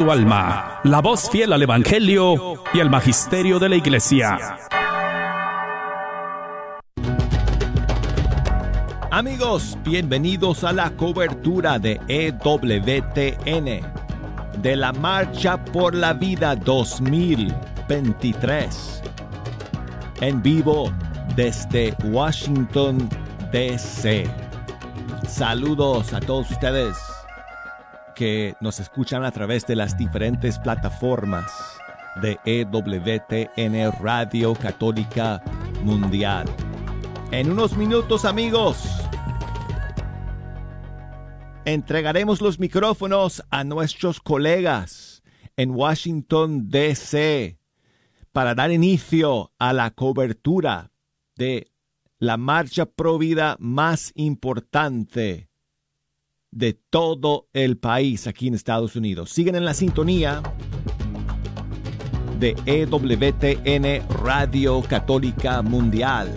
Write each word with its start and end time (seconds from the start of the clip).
tu 0.00 0.10
alma, 0.10 0.80
la 0.84 1.00
voz 1.02 1.28
fiel 1.28 1.52
al 1.52 1.62
Evangelio 1.62 2.54
y 2.72 2.80
al 2.80 2.88
Magisterio 2.88 3.58
de 3.58 3.68
la 3.68 3.76
Iglesia. 3.76 4.56
Amigos, 9.10 9.76
bienvenidos 9.84 10.64
a 10.64 10.72
la 10.72 10.88
cobertura 10.92 11.78
de 11.78 12.00
EWTN 12.08 13.82
de 14.62 14.76
la 14.76 14.94
Marcha 14.94 15.62
por 15.62 15.94
la 15.94 16.14
Vida 16.14 16.56
2023. 16.56 19.02
En 20.22 20.40
vivo 20.40 20.90
desde 21.36 21.94
Washington, 22.04 23.06
D.C. 23.52 24.24
Saludos 25.28 26.14
a 26.14 26.20
todos 26.20 26.50
ustedes 26.50 26.96
que 28.20 28.54
nos 28.60 28.80
escuchan 28.80 29.24
a 29.24 29.30
través 29.30 29.66
de 29.66 29.74
las 29.74 29.96
diferentes 29.96 30.58
plataformas 30.58 31.50
de 32.20 32.38
EWTN 32.44 33.98
Radio 33.98 34.52
Católica 34.52 35.42
Mundial. 35.84 36.44
En 37.30 37.50
unos 37.50 37.78
minutos 37.78 38.26
amigos, 38.26 38.76
entregaremos 41.64 42.42
los 42.42 42.58
micrófonos 42.58 43.42
a 43.48 43.64
nuestros 43.64 44.20
colegas 44.20 45.22
en 45.56 45.70
Washington, 45.70 46.68
D.C. 46.68 47.58
para 48.32 48.54
dar 48.54 48.70
inicio 48.70 49.50
a 49.58 49.72
la 49.72 49.92
cobertura 49.92 50.92
de 51.36 51.72
la 52.18 52.36
marcha 52.36 52.84
pro 52.84 53.16
vida 53.16 53.56
más 53.58 54.12
importante 54.14 55.49
de 56.50 56.72
todo 56.72 57.48
el 57.52 57.78
país 57.78 58.26
aquí 58.26 58.48
en 58.48 58.54
Estados 58.54 58.96
Unidos. 58.96 59.30
Siguen 59.30 59.54
en 59.54 59.64
la 59.64 59.74
sintonía 59.74 60.42
de 62.38 62.56
EWTN 62.66 64.08
Radio 64.22 64.82
Católica 64.82 65.62
Mundial. 65.62 66.32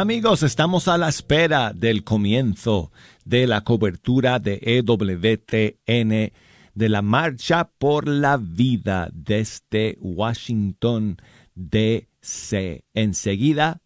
Amigos, 0.00 0.42
estamos 0.42 0.88
a 0.88 0.96
la 0.96 1.10
espera 1.10 1.74
del 1.74 2.04
comienzo 2.04 2.90
de 3.26 3.46
la 3.46 3.60
cobertura 3.60 4.38
de 4.38 4.58
EWTN 4.62 6.32
de 6.74 6.88
la 6.88 7.02
Marcha 7.02 7.70
por 7.76 8.08
la 8.08 8.38
Vida 8.38 9.10
desde 9.12 9.98
Washington, 10.00 11.18
D.C. 11.54 12.86
Enseguida 12.94 13.82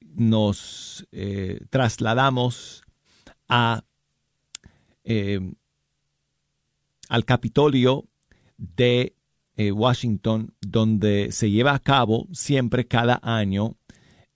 nos 0.00 1.06
eh, 1.12 1.60
trasladamos 1.70 2.82
a, 3.48 3.84
eh, 5.04 5.38
al 7.08 7.24
Capitolio 7.24 8.08
de 8.56 9.14
eh, 9.56 9.70
Washington, 9.70 10.54
donde 10.60 11.30
se 11.30 11.52
lleva 11.52 11.72
a 11.72 11.78
cabo 11.78 12.26
siempre 12.32 12.88
cada 12.88 13.20
año 13.22 13.76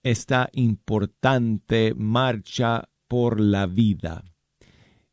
esta 0.03 0.49
importante 0.53 1.93
marcha 1.95 2.89
por 3.07 3.39
la 3.39 3.65
vida. 3.65 4.23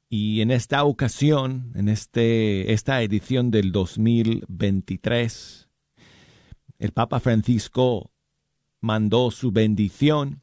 Y 0.09 0.41
en 0.41 0.51
esta 0.51 0.85
ocasión, 0.85 1.73
en 1.75 1.89
este, 1.89 2.73
esta 2.73 3.03
edición 3.03 3.51
del 3.51 3.73
2023, 3.73 5.69
el 6.79 6.93
Papa 6.93 7.21
Francisco 7.21 8.13
mandó 8.81 9.31
su 9.31 9.51
bendición 9.51 10.43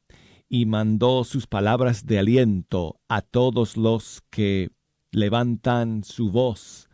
y 0.50 0.66
mandó 0.66 1.24
sus 1.24 1.48
palabras 1.48 2.06
de 2.06 2.20
aliento 2.20 3.00
a 3.08 3.22
todos 3.22 3.78
los 3.78 4.22
que 4.30 4.72
levantan 5.12 6.04
su 6.04 6.32
voz 6.32 6.90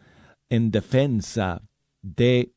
en 0.50 0.72
defensa 0.72 1.62
de 2.02 2.54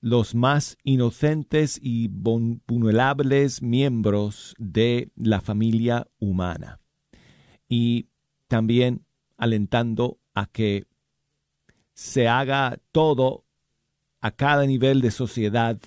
los 0.00 0.34
más 0.34 0.76
inocentes 0.84 1.78
y 1.82 2.08
vul- 2.08 2.60
vulnerables 2.66 3.62
miembros 3.62 4.54
de 4.58 5.10
la 5.16 5.40
familia 5.40 6.06
humana. 6.18 6.80
Y 7.68 8.08
también 8.46 9.04
alentando 9.36 10.18
a 10.34 10.46
que 10.46 10.86
se 11.94 12.28
haga 12.28 12.78
todo 12.92 13.44
a 14.20 14.30
cada 14.30 14.66
nivel 14.66 15.00
de 15.00 15.10
sociedad 15.10 15.78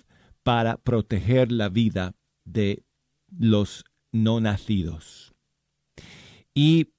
para 0.44 0.78
proteger 0.78 1.52
la 1.52 1.70
vida 1.70 2.16
de 2.44 2.84
los 3.30 3.86
no 4.12 4.42
nacidos. 4.42 5.34
Y 6.54 6.90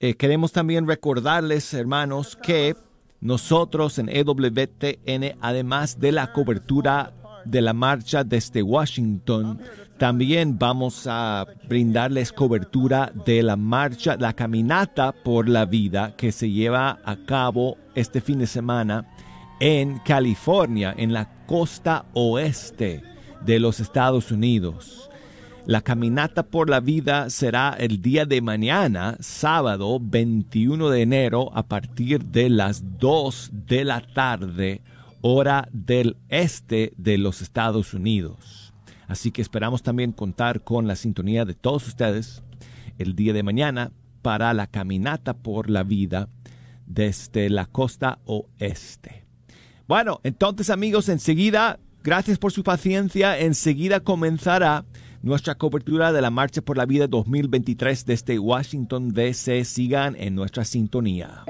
eh, 0.00 0.14
queremos 0.14 0.52
también 0.52 0.86
recordarles, 0.86 1.74
hermanos, 1.74 2.36
que 2.36 2.76
nosotros 3.20 3.98
en 3.98 4.08
EWTN, 4.08 5.38
además 5.40 5.98
de 5.98 6.12
la 6.12 6.32
cobertura 6.32 7.12
de 7.44 7.62
la 7.62 7.72
marcha 7.72 8.24
desde 8.24 8.62
Washington, 8.62 9.60
también 9.98 10.58
vamos 10.58 11.06
a 11.08 11.44
brindarles 11.68 12.32
cobertura 12.32 13.12
de 13.26 13.42
la 13.42 13.56
marcha, 13.56 14.16
la 14.16 14.32
caminata 14.32 15.12
por 15.12 15.48
la 15.48 15.64
vida 15.64 16.14
que 16.16 16.30
se 16.30 16.50
lleva 16.50 17.00
a 17.04 17.16
cabo 17.26 17.76
este 17.94 18.20
fin 18.20 18.38
de 18.38 18.46
semana 18.46 19.06
en 19.58 19.98
California, 19.98 20.94
en 20.96 21.12
la 21.12 21.44
costa 21.46 22.04
oeste 22.12 23.02
de 23.44 23.58
los 23.58 23.80
Estados 23.80 24.30
Unidos. 24.30 25.07
La 25.68 25.82
caminata 25.82 26.44
por 26.44 26.70
la 26.70 26.80
vida 26.80 27.28
será 27.28 27.76
el 27.78 28.00
día 28.00 28.24
de 28.24 28.40
mañana, 28.40 29.18
sábado 29.20 30.00
21 30.00 30.88
de 30.88 31.02
enero, 31.02 31.50
a 31.54 31.66
partir 31.66 32.24
de 32.24 32.48
las 32.48 32.98
2 32.98 33.50
de 33.66 33.84
la 33.84 34.00
tarde, 34.00 34.80
hora 35.20 35.68
del 35.70 36.16
este 36.30 36.94
de 36.96 37.18
los 37.18 37.42
Estados 37.42 37.92
Unidos. 37.92 38.72
Así 39.08 39.30
que 39.30 39.42
esperamos 39.42 39.82
también 39.82 40.12
contar 40.12 40.62
con 40.62 40.86
la 40.86 40.96
sintonía 40.96 41.44
de 41.44 41.52
todos 41.52 41.86
ustedes 41.86 42.42
el 42.96 43.14
día 43.14 43.34
de 43.34 43.42
mañana 43.42 43.92
para 44.22 44.54
la 44.54 44.68
caminata 44.68 45.34
por 45.34 45.68
la 45.68 45.82
vida 45.82 46.30
desde 46.86 47.50
la 47.50 47.66
costa 47.66 48.20
oeste. 48.24 49.26
Bueno, 49.86 50.20
entonces 50.24 50.70
amigos, 50.70 51.10
enseguida, 51.10 51.78
gracias 52.02 52.38
por 52.38 52.52
su 52.52 52.64
paciencia, 52.64 53.38
enseguida 53.38 54.00
comenzará 54.00 54.86
nuestra 55.22 55.56
cobertura 55.56 56.12
de 56.12 56.20
la 56.20 56.30
Marcha 56.30 56.62
por 56.62 56.76
la 56.76 56.86
Vida 56.86 57.06
2023 57.06 58.06
desde 58.06 58.38
Washington, 58.38 59.12
D.C. 59.12 59.64
Sigan 59.64 60.16
en 60.16 60.34
nuestra 60.34 60.64
sintonía. 60.64 61.44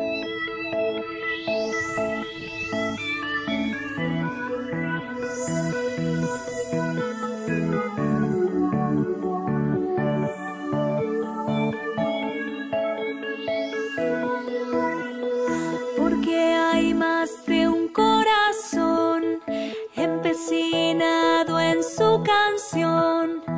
Empecinado 19.96 21.58
en 21.58 21.82
su 21.82 22.22
canción. 22.22 23.57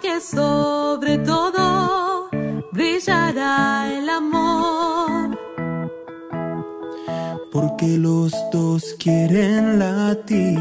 Porque 0.00 0.20
sobre 0.20 1.18
todo 1.18 2.28
brillará 2.70 3.90
el 3.92 4.08
amor. 4.08 5.36
Porque 7.50 7.98
los 7.98 8.32
dos 8.52 8.94
quieren 8.98 9.80
latir, 9.80 10.60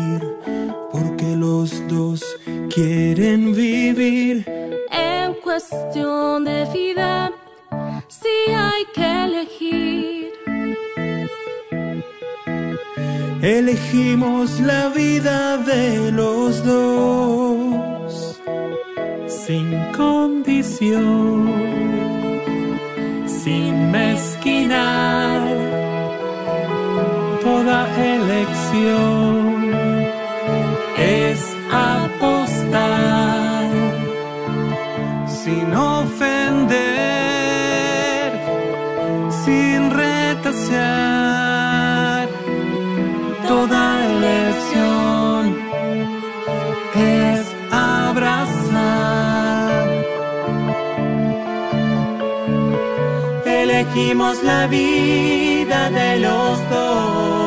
porque 0.92 1.36
los 1.36 1.88
dos 1.88 2.24
quieren 2.74 3.54
vivir. 3.54 4.44
En 4.92 5.36
cuestión 5.44 6.44
de 6.44 6.66
vida, 6.74 7.32
si 8.08 8.52
hay 8.52 8.86
que 8.96 9.26
elegir. 9.26 10.34
Elegimos 13.44 14.60
la 14.62 14.90
vida 14.90 15.58
de 15.58 16.12
los 16.12 16.64
dos, 16.66 17.88
sin 19.28 19.72
condición, 19.92 21.52
sin 23.26 23.92
mezquinar 23.92 25.42
toda 27.42 27.88
elección. 28.16 29.48
Es 30.98 31.56
apostar 31.72 32.98
sin 35.28 35.74
ofender, 35.74 36.78
sin 39.44 39.92
retasear. 39.92 41.47
elegimos 53.88 54.44
la 54.44 54.68
vida 54.68 55.90
de 55.90 56.20
los 56.20 56.70
dos. 56.70 57.47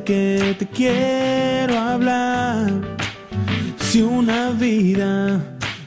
Qué 0.00 0.56
te 0.58 0.66
quiero 0.66 1.78
hablar. 1.78 2.70
Si 3.78 4.00
una 4.00 4.50
vida 4.50 5.40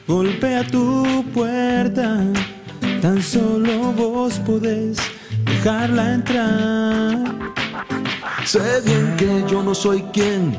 golpea 0.06 0.64
tu 0.64 1.24
puerta, 1.34 2.20
tan 3.02 3.20
solo 3.20 3.92
vos 3.92 4.38
podés 4.40 4.98
dejarla 5.44 6.14
entrar. 6.14 7.18
Sé 8.44 8.80
bien 8.84 9.16
que 9.16 9.44
yo 9.50 9.62
no 9.62 9.74
soy 9.74 10.02
quien 10.12 10.56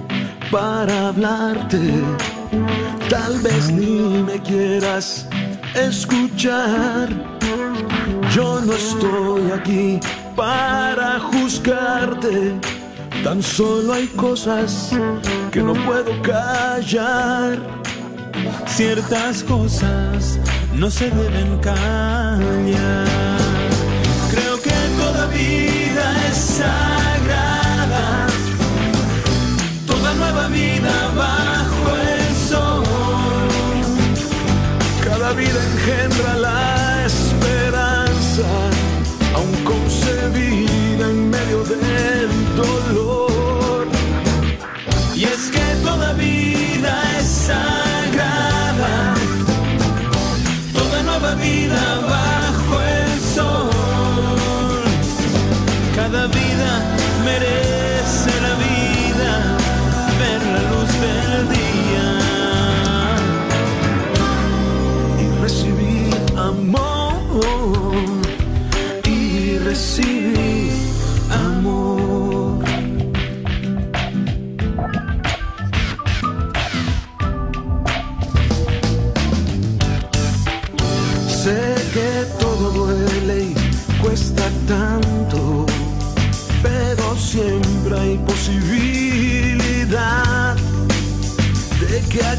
para 0.51 1.07
hablarte. 1.07 1.79
Tal 3.09 3.39
vez 3.39 3.71
ni 3.71 4.23
me 4.23 4.41
quieras 4.41 5.27
escuchar. 5.73 7.07
Yo 8.35 8.59
no 8.59 8.73
estoy 8.73 9.51
aquí 9.51 9.99
para 10.35 11.19
juzgarte. 11.19 12.76
Tan 13.23 13.41
solo 13.41 13.93
hay 13.93 14.07
cosas 14.07 14.91
que 15.51 15.61
no 15.61 15.73
puedo 15.73 16.21
callar. 16.21 17.57
Ciertas 18.65 19.43
cosas 19.43 20.39
no 20.73 20.89
se 20.89 21.09
deben 21.09 21.57
callar. 21.59 23.37
Creo 24.31 24.61
que 24.61 24.75
toda 24.97 25.27
vida 25.27 26.27
es 26.29 26.37
sagrada. 26.37 28.27
Toda 29.85 30.13
nueva 30.13 30.47
vida 30.47 31.11
bajo 31.15 31.95
el 32.13 32.35
sol. 32.49 32.83
Cada 35.03 35.33
vida 35.33 35.59
engendra 35.73 36.37
la 36.37 36.56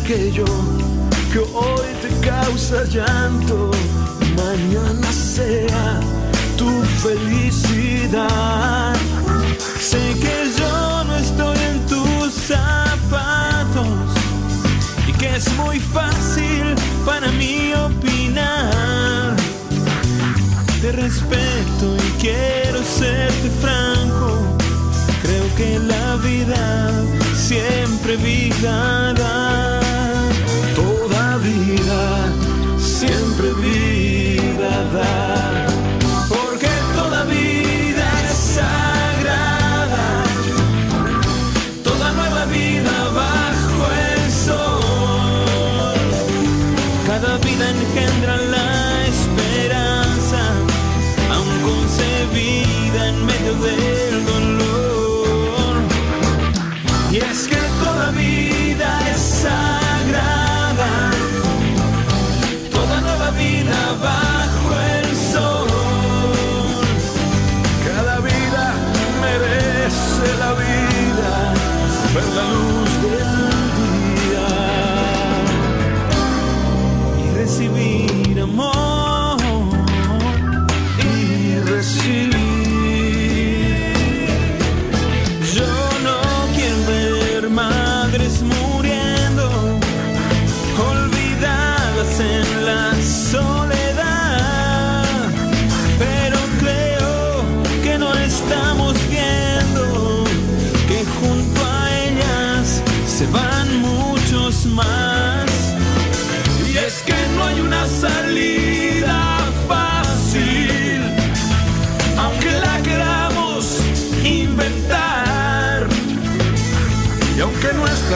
aquello 0.09 0.47
que 1.31 1.39
hoy 1.39 1.89
te 2.01 2.09
causa 2.27 2.83
llanto, 2.85 3.71
mañana 4.37 5.13
sea 5.13 6.01
tu 6.57 6.71
felicidad. 7.03 8.97
Sé 9.79 9.99
que 10.19 10.51
yo 10.59 11.05
no 11.05 11.15
estoy 11.15 11.59
en 11.59 11.87
tus 11.87 12.33
zapatos 12.33 13.87
y 15.07 15.13
que 15.13 15.37
es 15.37 15.55
muy 15.57 15.79
fácil 15.79 16.75
para 17.05 17.31
mí 17.33 17.75
opinar. 17.75 19.37
Te 20.81 20.91
respeto 20.93 21.97
y 21.97 22.11
quiero 22.19 22.83
serte 22.83 23.51
franco. 23.61 24.39
Creo 25.21 25.55
que 25.59 25.79
la 25.81 26.17
vida 26.17 27.05
siempre 27.35 28.17
vida 28.17 29.13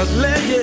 viejas 0.02 0.14
leyes 0.16 0.62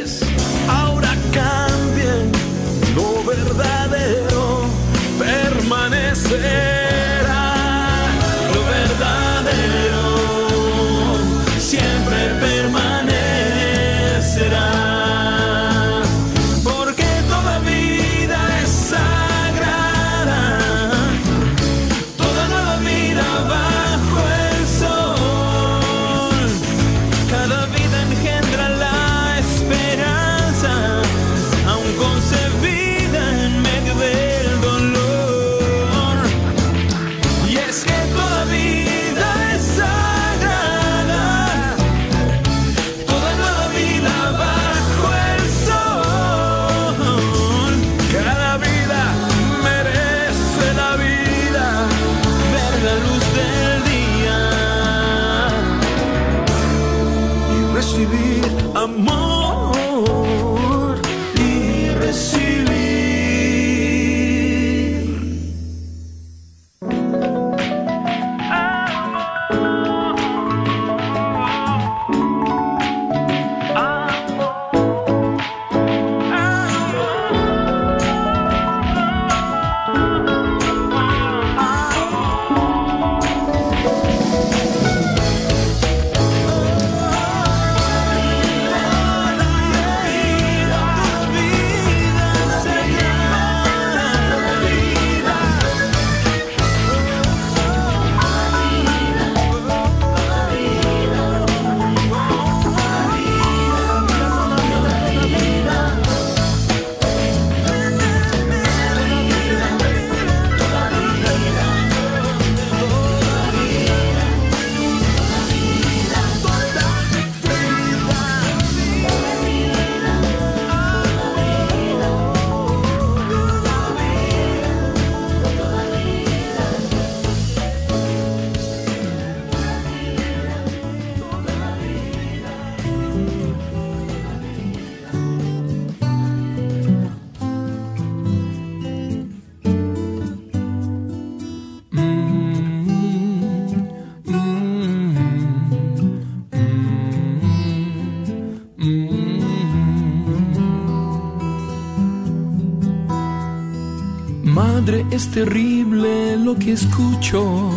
es 155.12 155.30
terrible 155.32 156.38
lo 156.38 156.56
que 156.56 156.74
escucho. 156.74 157.72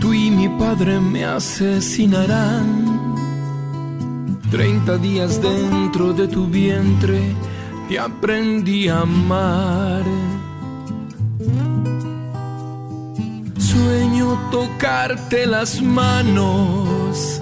Tú 0.00 0.12
y 0.12 0.30
mi 0.30 0.48
padre 0.48 1.00
me 1.00 1.24
asesinarán. 1.24 3.16
Treinta 4.50 4.96
días 4.96 5.42
dentro 5.42 6.12
de 6.12 6.28
tu 6.28 6.46
vientre 6.46 7.20
te 7.88 7.98
aprendí 7.98 8.88
a 8.88 9.00
amar. 9.00 10.04
Sueño 13.58 14.38
tocarte 14.50 15.46
las 15.46 15.82
manos. 15.82 17.40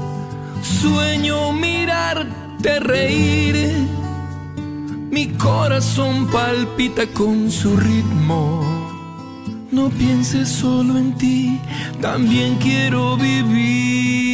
Sueño 0.63 1.53
mirarte 1.53 2.81
reír. 2.81 3.96
Mi 5.17 5.29
corazón 5.29 6.27
palpita 6.27 7.07
con 7.07 7.51
su 7.51 7.75
ritmo. 7.75 8.63
No 9.71 9.89
pienses 9.89 10.47
solo 10.47 10.99
en 10.99 11.15
ti, 11.17 11.59
también 12.03 12.57
quiero 12.57 13.17
vivir. 13.17 14.26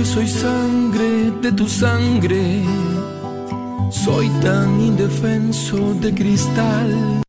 Yo 0.00 0.06
soy 0.06 0.28
sangre 0.28 1.30
de 1.42 1.52
tu 1.52 1.68
sangre. 1.68 2.62
Soy 3.90 4.30
tan 4.40 4.80
indefenso 4.80 5.92
de 5.94 6.14
cristal. 6.14 7.22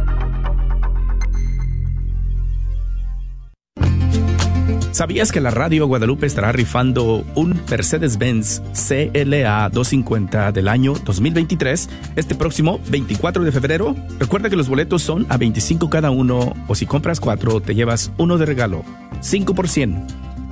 ¿Sabías 5.01 5.31
que 5.31 5.41
la 5.41 5.49
Radio 5.49 5.87
Guadalupe 5.87 6.27
estará 6.27 6.51
rifando 6.51 7.25
un 7.33 7.59
Mercedes-Benz 7.67 8.61
CLA 8.87 9.67
250 9.69 10.51
del 10.51 10.67
año 10.67 10.93
2023 10.93 11.89
este 12.15 12.35
próximo 12.35 12.79
24 12.87 13.43
de 13.43 13.51
febrero? 13.51 13.95
Recuerda 14.19 14.51
que 14.51 14.55
los 14.55 14.69
boletos 14.69 15.01
son 15.01 15.25
a 15.29 15.37
25 15.37 15.89
cada 15.89 16.11
uno 16.11 16.53
o 16.67 16.75
si 16.75 16.85
compras 16.85 17.19
cuatro 17.19 17.61
te 17.61 17.73
llevas 17.73 18.11
uno 18.19 18.37
de 18.37 18.45
regalo, 18.45 18.85
5 19.21 19.55
por 19.55 19.67
100. 19.67 20.05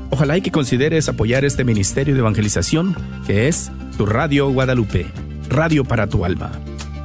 Ojalá 0.09 0.35
y 0.35 0.41
que 0.41 0.49
consideres 0.49 1.09
apoyar 1.09 1.45
este 1.45 1.63
ministerio 1.63 2.15
de 2.15 2.21
evangelización 2.21 2.95
que 3.27 3.49
es 3.49 3.71
tu 3.97 4.07
Radio 4.07 4.49
Guadalupe, 4.49 5.05
radio 5.47 5.83
para 5.83 6.07
tu 6.07 6.25
alma. 6.25 6.51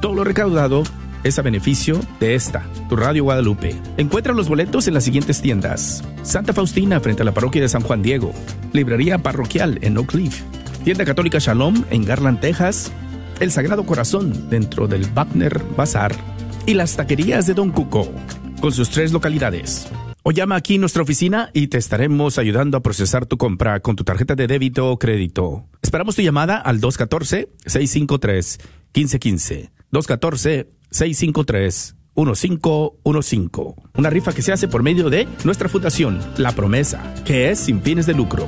Todo 0.01 0.15
lo 0.15 0.23
recaudado 0.23 0.81
es 1.25 1.37
a 1.39 1.41
beneficio 1.41 1.99
de 2.19 2.35
esta, 2.35 2.69
tu 2.87 2.95
Radio 2.95 3.23
Guadalupe. 3.23 3.75
Encuentra 3.97 4.31
los 4.31 4.47
boletos 4.47 4.87
en 4.87 4.93
las 4.93 5.05
siguientes 5.05 5.41
tiendas. 5.41 6.03
Santa 6.21 6.53
Faustina 6.53 6.99
frente 6.99 7.23
a 7.23 7.25
la 7.25 7.33
parroquia 7.33 7.63
de 7.63 7.67
San 7.67 7.81
Juan 7.81 8.03
Diego. 8.03 8.31
Librería 8.73 9.17
parroquial 9.17 9.79
en 9.81 9.97
Oak 9.97 10.11
Cliff. 10.11 10.43
Tienda 10.83 11.03
Católica 11.03 11.39
Shalom 11.39 11.83
en 11.89 12.05
Garland, 12.05 12.41
Texas. 12.41 12.91
El 13.39 13.49
Sagrado 13.51 13.87
Corazón 13.87 14.51
dentro 14.51 14.87
del 14.87 15.07
Wagner 15.15 15.63
Bazar. 15.75 16.15
Y 16.67 16.75
las 16.75 16.95
taquerías 16.95 17.47
de 17.47 17.55
Don 17.55 17.71
Cuco, 17.71 18.07
con 18.61 18.71
sus 18.71 18.91
tres 18.91 19.11
localidades. 19.11 19.87
O 20.21 20.29
llama 20.31 20.55
aquí 20.55 20.77
nuestra 20.77 21.01
oficina 21.01 21.49
y 21.53 21.65
te 21.67 21.79
estaremos 21.79 22.37
ayudando 22.37 22.77
a 22.77 22.81
procesar 22.81 23.25
tu 23.25 23.37
compra 23.37 23.79
con 23.79 23.95
tu 23.95 24.03
tarjeta 24.03 24.35
de 24.35 24.45
débito 24.45 24.91
o 24.91 24.99
crédito. 24.99 25.65
Esperamos 25.81 26.15
tu 26.15 26.21
llamada 26.21 26.57
al 26.57 26.79
214-653-1515. 26.81 29.71
214-653-1515. 30.95 33.75
Una 33.97 34.09
rifa 34.09 34.33
que 34.33 34.41
se 34.41 34.53
hace 34.53 34.67
por 34.67 34.83
medio 34.83 35.09
de 35.09 35.27
nuestra 35.43 35.69
fundación, 35.69 36.19
La 36.37 36.53
Promesa, 36.53 37.13
que 37.25 37.49
es 37.49 37.59
sin 37.59 37.81
fines 37.81 38.05
de 38.05 38.13
lucro. 38.13 38.47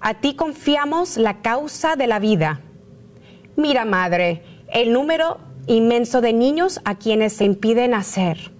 A 0.00 0.14
ti 0.14 0.34
confiamos 0.34 1.16
la 1.18 1.40
causa 1.40 1.94
de 1.94 2.08
la 2.08 2.18
vida. 2.18 2.62
Mira, 3.54 3.84
madre, 3.84 4.42
el 4.72 4.92
número 4.92 5.38
inmenso 5.68 6.20
de 6.20 6.32
niños 6.32 6.80
a 6.84 6.96
quienes 6.96 7.34
se 7.34 7.44
impide 7.44 7.86
nacer, 7.86 8.50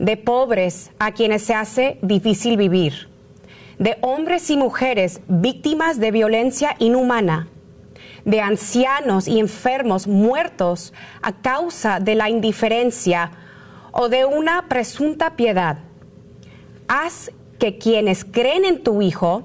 de 0.00 0.16
pobres 0.16 0.90
a 0.98 1.12
quienes 1.12 1.42
se 1.42 1.54
hace 1.54 2.00
difícil 2.02 2.56
vivir, 2.56 3.08
de 3.78 3.98
hombres 4.00 4.50
y 4.50 4.56
mujeres 4.56 5.20
víctimas 5.28 6.00
de 6.00 6.10
violencia 6.10 6.74
inhumana 6.80 7.46
de 8.26 8.40
ancianos 8.40 9.28
y 9.28 9.38
enfermos 9.38 10.08
muertos 10.08 10.92
a 11.22 11.32
causa 11.32 12.00
de 12.00 12.16
la 12.16 12.28
indiferencia 12.28 13.30
o 13.92 14.08
de 14.08 14.24
una 14.24 14.68
presunta 14.68 15.36
piedad. 15.36 15.78
Haz 16.88 17.30
que 17.58 17.78
quienes 17.78 18.24
creen 18.24 18.64
en 18.64 18.82
tu 18.82 19.00
Hijo 19.00 19.44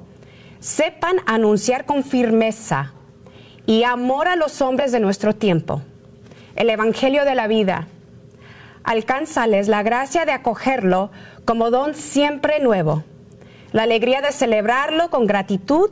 sepan 0.60 1.18
anunciar 1.28 1.86
con 1.86 2.04
firmeza 2.04 2.94
y 3.68 3.84
amor 3.84 4.28
a 4.28 4.36
los 4.36 4.62
hombres 4.62 4.92
de 4.92 5.00
nuestro 5.00 5.36
tiempo 5.36 5.84
el 6.56 6.70
Evangelio 6.70 7.24
de 7.24 7.36
la 7.36 7.48
vida. 7.48 7.88
Alcánzales 8.84 9.68
la 9.68 9.84
gracia 9.84 10.26
de 10.26 10.32
acogerlo 10.32 11.12
como 11.46 11.70
don 11.70 11.94
siempre 11.94 12.60
nuevo, 12.60 13.04
la 13.72 13.84
alegría 13.84 14.22
de 14.22 14.32
celebrarlo 14.32 15.12
con 15.12 15.28
gratitud 15.28 15.92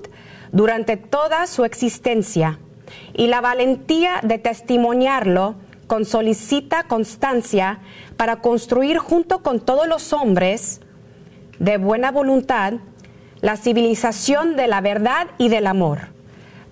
durante 0.52 0.98
toda 0.98 1.46
su 1.46 1.66
existencia 1.66 2.60
y 3.14 3.28
la 3.28 3.42
valentía 3.42 4.20
de 4.24 4.38
testimoniarlo 4.38 5.56
con 5.88 6.06
solicita 6.06 6.84
constancia 6.84 7.80
para 8.16 8.38
construir 8.38 8.98
junto 8.98 9.42
con 9.42 9.60
todos 9.60 9.88
los 9.88 10.14
hombres 10.14 10.82
de 11.60 11.78
buena 11.78 12.12
voluntad 12.12 12.74
la 13.42 13.58
civilización 13.58 14.56
de 14.56 14.68
la 14.68 14.82
verdad 14.82 15.28
y 15.38 15.50
del 15.50 15.68
amor, 15.68 16.10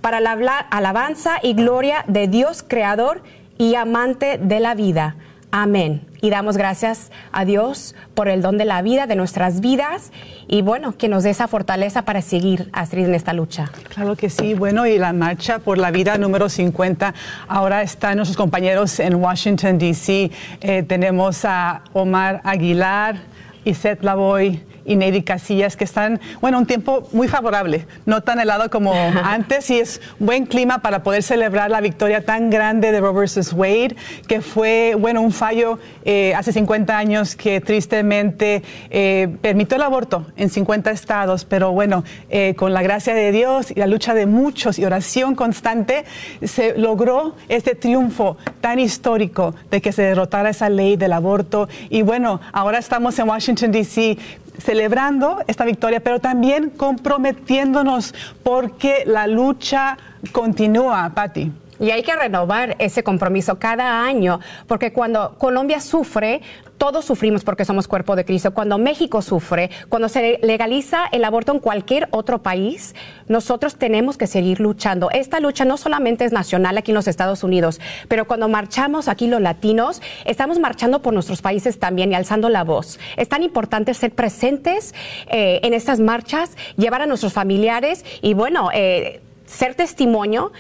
para 0.02 0.20
la 0.20 0.32
alabanza 0.70 1.40
y 1.42 1.54
gloria 1.54 2.04
de 2.08 2.28
Dios 2.28 2.64
creador 2.68 3.24
y 3.58 3.76
amante 3.76 4.38
de 4.38 4.60
la 4.60 4.76
vida. 4.76 5.16
Amén. 5.52 6.02
Y 6.22 6.30
damos 6.30 6.58
gracias 6.58 7.12
a 7.32 7.46
Dios 7.46 7.96
por 8.16 8.28
el 8.28 8.42
don 8.42 8.58
de 8.58 8.66
la 8.66 8.82
vida, 8.82 9.08
de 9.08 9.16
nuestras 9.16 9.62
vidas, 9.62 10.12
y 10.48 10.62
bueno, 10.62 10.98
que 10.98 11.08
nos 11.08 11.24
dé 11.24 11.30
esa 11.30 11.48
fortaleza 11.48 12.02
para 12.02 12.22
seguir, 12.22 12.70
Astrid, 12.74 13.06
en 13.06 13.16
esta 13.16 13.34
lucha. 13.34 13.72
Claro 13.90 14.16
que 14.16 14.30
sí. 14.30 14.54
Bueno, 14.54 14.86
y 14.86 14.98
la 14.98 15.14
marcha 15.14 15.60
por 15.60 15.78
la 15.78 15.92
vida 15.92 16.18
número 16.18 16.50
50, 16.50 17.14
ahora 17.48 17.82
están 17.82 18.18
nuestros 18.18 18.36
compañeros 18.36 19.00
en 19.00 19.16
Washington, 19.16 19.78
D.C. 19.78 20.32
Eh, 20.60 20.84
tenemos 20.84 21.46
a 21.46 21.82
Omar 21.94 22.42
Aguilar, 22.44 23.16
Iset 23.64 24.04
Lavoy, 24.04 24.62
y 24.88 25.22
Casillas, 25.24 25.76
que 25.76 25.84
están, 25.84 26.20
bueno, 26.42 26.58
un 26.58 26.66
tiempo 26.66 27.08
muy 27.12 27.28
favorable, 27.28 27.86
no 28.06 28.22
tan 28.22 28.40
helado 28.40 28.70
como 28.70 28.94
antes, 29.24 29.70
y 29.70 29.80
es 29.80 30.02
buen 30.20 30.46
clima 30.46 30.80
para 30.80 31.04
poder 31.04 31.24
celebrar 31.24 31.70
la 31.70 31.82
victoria 31.82 32.26
tan 32.26 32.50
grande 32.50 32.92
de 32.92 33.00
Roe 33.02 33.14
vs. 33.14 33.54
Wade, 33.54 33.96
que 34.28 34.42
fue, 34.42 34.96
bueno, 34.98 35.22
un 35.22 35.32
fallo 35.32 35.80
eh, 36.06 36.34
hace 36.36 36.54
50 36.54 36.98
años 36.98 37.36
que 37.36 37.60
tristemente 37.62 38.64
eh, 38.90 39.28
permitió 39.42 39.76
el 39.76 39.84
aborto 39.84 40.26
en 40.38 40.50
50 40.50 40.92
estados, 40.92 41.46
pero 41.46 41.72
bueno, 41.72 42.04
eh, 42.30 42.56
con 42.56 42.74
la 42.74 42.82
gracia 42.82 43.14
de 43.14 43.32
Dios 43.32 43.72
y 43.72 43.76
la 43.76 43.88
lucha 43.88 44.14
de 44.14 44.26
muchos 44.26 44.80
y 44.80 44.86
oración 44.86 45.36
constante, 45.36 46.06
se 46.44 46.78
logró 46.78 47.36
este 47.50 47.76
triunfo 47.76 48.38
tan 48.62 48.80
histórico 48.80 49.54
de 49.70 49.82
que 49.82 49.92
se 49.92 50.02
derrotara 50.02 50.50
esa 50.50 50.70
ley 50.70 50.96
del 50.96 51.14
aborto. 51.14 51.68
Y 51.90 52.02
bueno, 52.02 52.40
ahora 52.54 52.78
estamos 52.78 53.18
en 53.20 53.28
Washington, 53.28 53.72
D.C 53.72 54.18
celebrando 54.58 55.44
esta 55.48 55.66
victoria, 55.66 56.00
pero 56.00 56.20
también 56.20 56.70
comprometiéndonos 56.70 58.14
porque 58.44 59.04
la 59.06 59.28
lucha 59.28 59.98
continúa, 60.32 61.12
Patti. 61.14 61.52
Y 61.80 61.92
hay 61.92 62.04
que 62.04 62.16
renovar 62.16 62.76
ese 62.80 63.04
compromiso 63.04 63.60
cada 63.60 64.04
año, 64.04 64.40
porque 64.68 64.92
cuando 64.92 65.36
Colombia 65.38 65.80
sufre, 65.80 66.42
todos 66.78 67.06
sufrimos 67.06 67.44
porque 67.44 67.66
somos 67.66 67.88
cuerpo 67.88 68.16
de 68.16 68.26
Cristo. 68.26 68.54
Cuando 68.54 68.78
México 68.78 69.22
sufre, 69.22 69.70
cuando 69.90 70.10
se 70.10 70.40
legaliza 70.44 71.06
el 71.12 71.24
aborto 71.24 71.52
en 71.52 71.60
cualquier 71.60 72.08
otro 72.12 72.42
país, 72.44 72.96
nosotros 73.28 73.76
tenemos 73.76 74.18
que 74.18 74.28
seguir 74.28 74.60
luchando. 74.60 75.10
Esta 75.12 75.40
lucha 75.40 75.66
no 75.66 75.78
solamente 75.78 76.26
es 76.26 76.32
nacional 76.32 76.78
aquí 76.78 76.92
en 76.92 76.96
los 76.96 77.08
Estados 77.08 77.44
Unidos, 77.44 77.80
pero 78.08 78.26
cuando 78.26 78.48
marchamos 78.48 79.08
aquí 79.08 79.28
los 79.28 79.42
latinos, 79.42 80.02
estamos 80.26 80.60
marchando 80.60 81.02
por 81.02 81.14
nuestros 81.14 81.42
países 81.42 81.80
también 81.80 82.12
y 82.12 82.16
alzando 82.16 82.50
la 82.50 82.64
voz. 82.64 83.00
Es 83.18 83.28
tan 83.28 83.44
importante 83.44 83.94
ser 83.94 84.12
presentes 84.12 84.94
eh, 85.32 85.60
en 85.64 85.74
estas 85.74 86.00
marchas, 86.00 86.58
llevar 86.76 87.02
a 87.02 87.06
nuestros 87.06 87.34
familiares 87.34 88.06
y 88.22 88.34
bueno, 88.34 88.70
eh, 88.74 89.22
ser 89.46 89.76
testimonio 89.76 90.52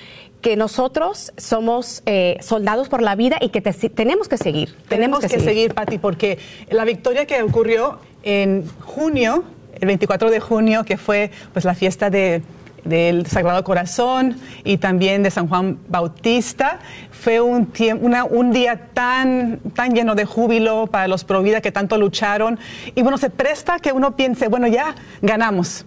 que 0.41 0.55
nosotros 0.55 1.33
somos 1.37 2.03
eh, 2.05 2.37
soldados 2.41 2.89
por 2.89 3.01
la 3.01 3.15
vida 3.15 3.37
y 3.41 3.49
que 3.49 3.61
tenemos 3.61 4.27
que 4.27 4.37
seguir. 4.37 4.75
Tenemos, 4.87 5.19
que, 5.19 5.39
seguir, 5.39 5.73
Patti, 5.73 5.97
porque 5.97 6.37
la 6.69 6.85
victoria 6.85 7.25
que 7.25 7.41
ocurrió 7.41 7.99
en 8.23 8.65
junio, 8.81 9.43
el 9.79 9.87
24 9.87 10.29
de 10.29 10.39
junio, 10.39 10.83
que 10.83 10.97
fue 10.97 11.31
pues 11.53 11.65
la 11.65 11.73
fiesta 11.73 12.09
de, 12.09 12.43
del 12.83 13.25
Sagrado 13.25 13.63
Corazón 13.63 14.37
y 14.63 14.77
también 14.77 15.23
de 15.23 15.31
San 15.31 15.47
Juan 15.47 15.79
Bautista. 15.87 16.79
Fue 17.11 17.41
un, 17.41 17.71
una, 18.01 18.23
un 18.23 18.51
día 18.51 18.89
tan, 18.93 19.59
tan 19.73 19.93
lleno 19.93 20.15
de 20.15 20.25
júbilo 20.25 20.87
para 20.87 21.07
los 21.07 21.23
Provida 21.23 21.61
que 21.61 21.71
tanto 21.71 21.97
lucharon. 21.97 22.59
Y 22.95 23.01
bueno, 23.01 23.17
se 23.17 23.29
presta 23.29 23.79
que 23.79 23.91
uno 23.91 24.15
piense, 24.15 24.47
bueno, 24.47 24.67
ya 24.67 24.95
ganamos 25.21 25.85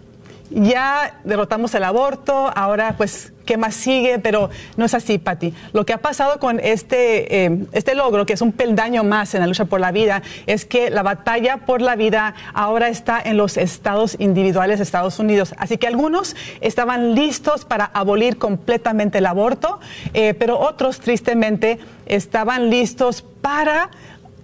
ya 0.50 1.20
derrotamos 1.24 1.74
el 1.74 1.84
aborto, 1.84 2.50
ahora 2.54 2.94
pues, 2.96 3.32
¿qué 3.46 3.56
más 3.56 3.74
sigue? 3.74 4.18
Pero 4.18 4.50
no 4.76 4.84
es 4.84 4.94
así, 4.94 5.18
Patti. 5.18 5.54
Lo 5.72 5.86
que 5.86 5.92
ha 5.92 5.98
pasado 5.98 6.38
con 6.38 6.60
este, 6.60 7.44
eh, 7.44 7.66
este 7.72 7.94
logro, 7.94 8.26
que 8.26 8.32
es 8.32 8.42
un 8.42 8.52
peldaño 8.52 9.04
más 9.04 9.34
en 9.34 9.40
la 9.40 9.46
lucha 9.46 9.64
por 9.64 9.80
la 9.80 9.92
vida, 9.92 10.22
es 10.46 10.64
que 10.64 10.90
la 10.90 11.02
batalla 11.02 11.58
por 11.58 11.80
la 11.80 11.96
vida 11.96 12.34
ahora 12.52 12.88
está 12.88 13.20
en 13.20 13.36
los 13.36 13.56
estados 13.56 14.16
individuales 14.18 14.78
de 14.78 14.84
Estados 14.84 15.18
Unidos. 15.18 15.54
Así 15.56 15.78
que 15.78 15.86
algunos 15.86 16.36
estaban 16.60 17.14
listos 17.14 17.64
para 17.64 17.84
abolir 17.86 18.36
completamente 18.38 19.18
el 19.18 19.26
aborto, 19.26 19.80
eh, 20.14 20.34
pero 20.34 20.58
otros, 20.58 21.00
tristemente, 21.00 21.78
estaban 22.06 22.70
listos 22.70 23.22
para 23.40 23.90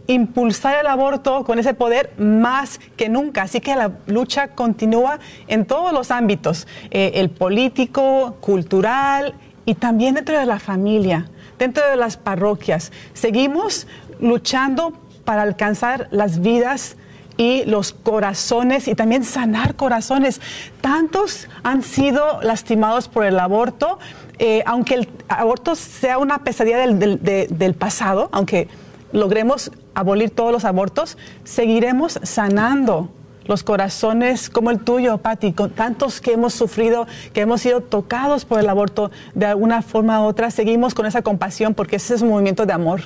impulsar 0.06 0.78
el 0.80 0.86
aborto 0.86 1.44
con 1.44 1.58
ese 1.58 1.74
poder 1.74 2.12
más 2.18 2.80
que 2.96 3.08
nunca. 3.08 3.42
Así 3.42 3.60
que 3.60 3.74
la 3.76 3.92
lucha 4.06 4.48
continúa 4.48 5.18
en 5.46 5.64
todos 5.64 5.92
los 5.92 6.10
ámbitos, 6.10 6.66
eh, 6.90 7.12
el 7.14 7.30
político, 7.30 8.36
cultural 8.40 9.34
y 9.64 9.74
también 9.74 10.14
dentro 10.14 10.38
de 10.38 10.46
la 10.46 10.58
familia, 10.58 11.28
dentro 11.58 11.88
de 11.88 11.96
las 11.96 12.16
parroquias. 12.16 12.92
Seguimos 13.14 13.86
luchando 14.20 14.92
para 15.24 15.42
alcanzar 15.42 16.08
las 16.10 16.40
vidas 16.40 16.96
y 17.36 17.64
los 17.64 17.92
corazones 17.92 18.88
y 18.88 18.94
también 18.94 19.24
sanar 19.24 19.74
corazones. 19.74 20.40
Tantos 20.80 21.48
han 21.62 21.82
sido 21.82 22.40
lastimados 22.42 23.08
por 23.08 23.24
el 23.24 23.38
aborto, 23.38 23.98
eh, 24.38 24.62
aunque 24.66 24.94
el 24.94 25.08
aborto 25.28 25.74
sea 25.74 26.18
una 26.18 26.38
pesadilla 26.44 26.78
del, 26.78 27.20
del 27.20 27.74
pasado, 27.74 28.28
aunque 28.32 28.68
logremos 29.12 29.70
abolir 29.94 30.30
todos 30.30 30.52
los 30.52 30.64
abortos, 30.64 31.16
seguiremos 31.44 32.18
sanando 32.22 33.10
los 33.46 33.62
corazones 33.62 34.50
como 34.50 34.70
el 34.70 34.80
tuyo, 34.80 35.18
Patti, 35.18 35.52
con 35.52 35.70
tantos 35.70 36.20
que 36.20 36.32
hemos 36.32 36.52
sufrido, 36.52 37.06
que 37.32 37.42
hemos 37.42 37.60
sido 37.60 37.80
tocados 37.80 38.44
por 38.44 38.58
el 38.58 38.68
aborto 38.68 39.10
de 39.34 39.46
alguna 39.46 39.82
forma 39.82 40.20
u 40.22 40.24
otra, 40.24 40.50
seguimos 40.50 40.94
con 40.94 41.06
esa 41.06 41.22
compasión 41.22 41.74
porque 41.74 41.96
ese 41.96 42.14
es 42.14 42.22
un 42.22 42.30
movimiento 42.30 42.66
de 42.66 42.72
amor 42.72 43.02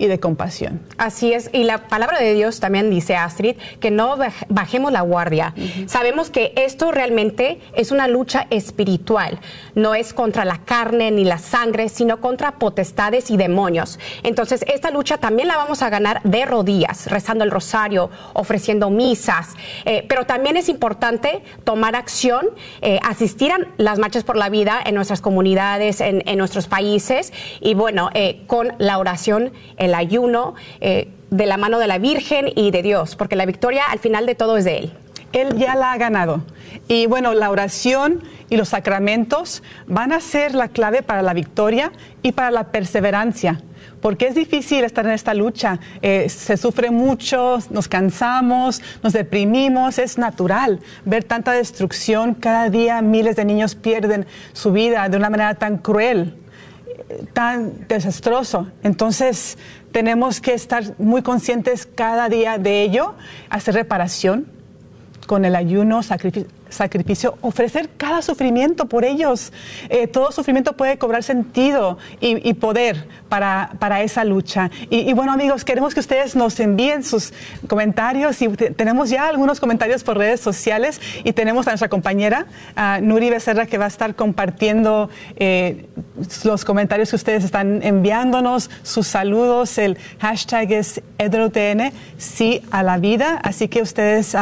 y 0.00 0.06
de 0.06 0.18
compasión. 0.18 0.80
Así 0.96 1.34
es, 1.34 1.50
y 1.52 1.64
la 1.64 1.86
palabra 1.88 2.18
de 2.18 2.32
Dios 2.32 2.58
también 2.58 2.90
dice, 2.90 3.16
Astrid, 3.16 3.56
que 3.80 3.90
no 3.90 4.16
bajemos 4.48 4.90
la 4.92 5.02
guardia. 5.02 5.54
Sabemos 5.86 6.30
que 6.30 6.54
esto 6.56 6.90
realmente 6.90 7.60
es 7.74 7.92
una 7.92 8.08
lucha 8.08 8.46
espiritual, 8.48 9.38
no 9.74 9.94
es 9.94 10.14
contra 10.14 10.46
la 10.46 10.64
carne 10.64 11.10
ni 11.10 11.24
la 11.24 11.36
sangre, 11.36 11.90
sino 11.90 12.18
contra 12.18 12.52
potestades 12.52 13.30
y 13.30 13.36
demonios. 13.36 13.98
Entonces, 14.22 14.64
esta 14.72 14.90
lucha 14.90 15.18
también 15.18 15.48
la 15.48 15.58
vamos 15.58 15.82
a 15.82 15.90
ganar 15.90 16.22
de 16.22 16.46
rodillas, 16.46 17.06
rezando 17.08 17.44
el 17.44 17.50
rosario, 17.50 18.08
ofreciendo 18.32 18.88
misas, 18.88 19.54
eh, 19.84 20.06
pero 20.08 20.24
también 20.24 20.56
es 20.56 20.70
importante 20.70 21.42
tomar 21.64 21.94
acción, 21.94 22.46
eh, 22.80 22.98
asistir 23.06 23.52
a 23.52 23.58
las 23.76 23.98
marchas 23.98 24.24
por 24.24 24.38
la 24.38 24.48
vida 24.48 24.80
en 24.82 24.94
nuestras 24.94 25.20
comunidades, 25.20 26.00
en, 26.00 26.38
nuestros 26.38 26.68
países, 26.68 27.34
y 27.60 27.74
bueno, 27.74 28.08
eh, 28.14 28.44
con 28.46 28.72
la 28.78 28.96
oración, 28.96 29.52
el 29.76 29.89
ayuno, 29.94 30.54
eh, 30.80 31.08
de 31.30 31.46
la 31.46 31.56
mano 31.56 31.78
de 31.78 31.86
la 31.86 31.98
Virgen 31.98 32.50
y 32.54 32.70
de 32.70 32.82
Dios, 32.82 33.16
porque 33.16 33.36
la 33.36 33.46
victoria 33.46 33.84
al 33.88 33.98
final 33.98 34.26
de 34.26 34.34
todo 34.34 34.56
es 34.56 34.64
de 34.64 34.78
Él. 34.78 34.92
Él 35.32 35.56
ya 35.56 35.76
la 35.76 35.92
ha 35.92 35.96
ganado. 35.96 36.42
Y 36.88 37.06
bueno, 37.06 37.34
la 37.34 37.50
oración 37.50 38.22
y 38.48 38.56
los 38.56 38.70
sacramentos 38.70 39.62
van 39.86 40.12
a 40.12 40.20
ser 40.20 40.54
la 40.54 40.68
clave 40.68 41.02
para 41.02 41.22
la 41.22 41.34
victoria 41.34 41.92
y 42.22 42.32
para 42.32 42.50
la 42.50 42.72
perseverancia. 42.72 43.60
Porque 44.00 44.26
es 44.26 44.34
difícil 44.34 44.82
estar 44.82 45.06
en 45.06 45.12
esta 45.12 45.34
lucha. 45.34 45.78
Eh, 46.02 46.28
se 46.28 46.56
sufre 46.56 46.90
mucho, 46.90 47.58
nos 47.70 47.86
cansamos, 47.86 48.82
nos 49.02 49.12
deprimimos. 49.12 49.98
Es 49.98 50.18
natural 50.18 50.80
ver 51.04 51.22
tanta 51.22 51.52
destrucción. 51.52 52.34
Cada 52.34 52.70
día 52.70 53.00
miles 53.02 53.36
de 53.36 53.44
niños 53.44 53.74
pierden 53.74 54.26
su 54.52 54.72
vida 54.72 55.08
de 55.08 55.16
una 55.16 55.30
manera 55.30 55.54
tan 55.54 55.78
cruel 55.78 56.39
tan 57.32 57.86
desastroso. 57.88 58.68
Entonces 58.82 59.58
tenemos 59.92 60.40
que 60.40 60.54
estar 60.54 60.82
muy 60.98 61.22
conscientes 61.22 61.86
cada 61.86 62.28
día 62.28 62.58
de 62.58 62.82
ello, 62.82 63.14
hacer 63.48 63.74
reparación 63.74 64.46
con 65.26 65.44
el 65.44 65.56
ayuno, 65.56 66.02
sacrificio, 66.02 66.50
sacrificio, 66.70 67.36
ofrecer 67.40 67.90
cada 67.96 68.22
sufrimiento 68.22 68.86
por 68.86 69.04
ellos. 69.04 69.52
Eh, 69.88 70.06
todo 70.06 70.32
sufrimiento 70.32 70.74
puede 70.74 70.98
cobrar 70.98 71.22
sentido 71.22 71.98
y, 72.20 72.54
poder 72.54 73.06
para, 73.28 73.72
para, 73.78 74.02
esa 74.02 74.24
lucha. 74.24 74.70
Y, 74.90 75.12
bueno, 75.12 75.32
amigos, 75.32 75.64
queremos 75.64 75.94
que 75.94 76.00
ustedes 76.00 76.36
nos 76.36 76.58
envíen 76.60 77.02
sus 77.02 77.32
comentarios 77.66 78.38
tenemos 78.76 79.10
ya 79.10 79.28
algunos 79.28 79.60
comentarios 79.60 80.04
por 80.04 80.16
redes 80.16 80.40
sociales 80.40 81.00
y 81.24 81.32
tenemos 81.32 81.66
a 81.66 81.70
nuestra 81.70 81.88
compañera 81.88 82.46
Nuri 83.02 83.30
Becerra 83.30 83.66
que 83.66 83.78
va 83.78 83.86
a 83.86 83.88
estar 83.88 84.14
compartiendo 84.14 85.10
eh, 85.36 85.86
los 86.44 86.64
comentarios 86.64 87.10
que 87.10 87.16
ustedes 87.16 87.44
están 87.44 87.82
enviándonos, 87.82 88.70
sus 88.82 89.06
saludos. 89.06 89.78
El 89.78 89.98
hashtag 90.20 90.72
es 90.72 91.02
EdroTN, 91.18 91.92
sí 92.18 92.62
a 92.70 92.82
la 92.82 92.98
vida. 92.98 93.40
Así 93.42 93.68
que 93.68 93.82
ustedes, 93.82 94.36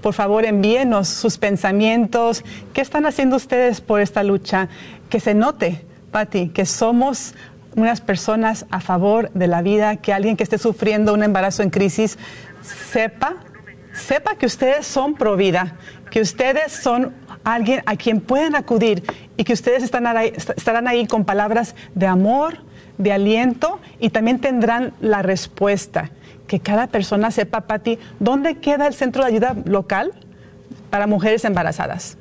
por 0.00 0.14
favor, 0.14 0.44
envíenos 0.44 1.08
sus 1.08 1.38
pensamientos 1.38 1.71
¿Qué 1.72 2.80
están 2.80 3.06
haciendo 3.06 3.36
ustedes 3.36 3.80
por 3.80 4.00
esta 4.00 4.22
lucha? 4.22 4.68
Que 5.08 5.20
se 5.20 5.34
note, 5.34 5.84
Patti, 6.10 6.48
que 6.48 6.66
somos 6.66 7.34
unas 7.76 8.00
personas 8.00 8.66
a 8.70 8.80
favor 8.80 9.30
de 9.32 9.46
la 9.46 9.62
vida, 9.62 9.96
que 9.96 10.12
alguien 10.12 10.36
que 10.36 10.42
esté 10.42 10.58
sufriendo 10.58 11.14
un 11.14 11.22
embarazo 11.22 11.62
en 11.62 11.70
crisis 11.70 12.18
sepa, 12.62 13.36
sepa 13.92 14.36
que 14.36 14.46
ustedes 14.46 14.86
son 14.86 15.14
pro 15.14 15.36
vida, 15.36 15.76
que 16.10 16.20
ustedes 16.20 16.72
son 16.72 17.14
alguien 17.44 17.82
a 17.86 17.96
quien 17.96 18.20
pueden 18.20 18.54
acudir 18.54 19.02
y 19.36 19.44
que 19.44 19.54
ustedes 19.54 19.82
estarán 19.82 20.88
ahí 20.88 21.06
con 21.06 21.24
palabras 21.24 21.74
de 21.94 22.06
amor, 22.06 22.58
de 22.98 23.12
aliento 23.12 23.80
y 23.98 24.10
también 24.10 24.40
tendrán 24.40 24.92
la 25.00 25.22
respuesta. 25.22 26.10
Que 26.46 26.60
cada 26.60 26.88
persona 26.88 27.30
sepa, 27.30 27.62
Patti, 27.62 27.98
dónde 28.20 28.58
queda 28.58 28.86
el 28.86 28.94
centro 28.94 29.24
de 29.24 29.30
ayuda 29.30 29.56
local 29.64 30.12
para 30.92 31.06
mujeres 31.06 31.42
embarazadas. 31.46 32.18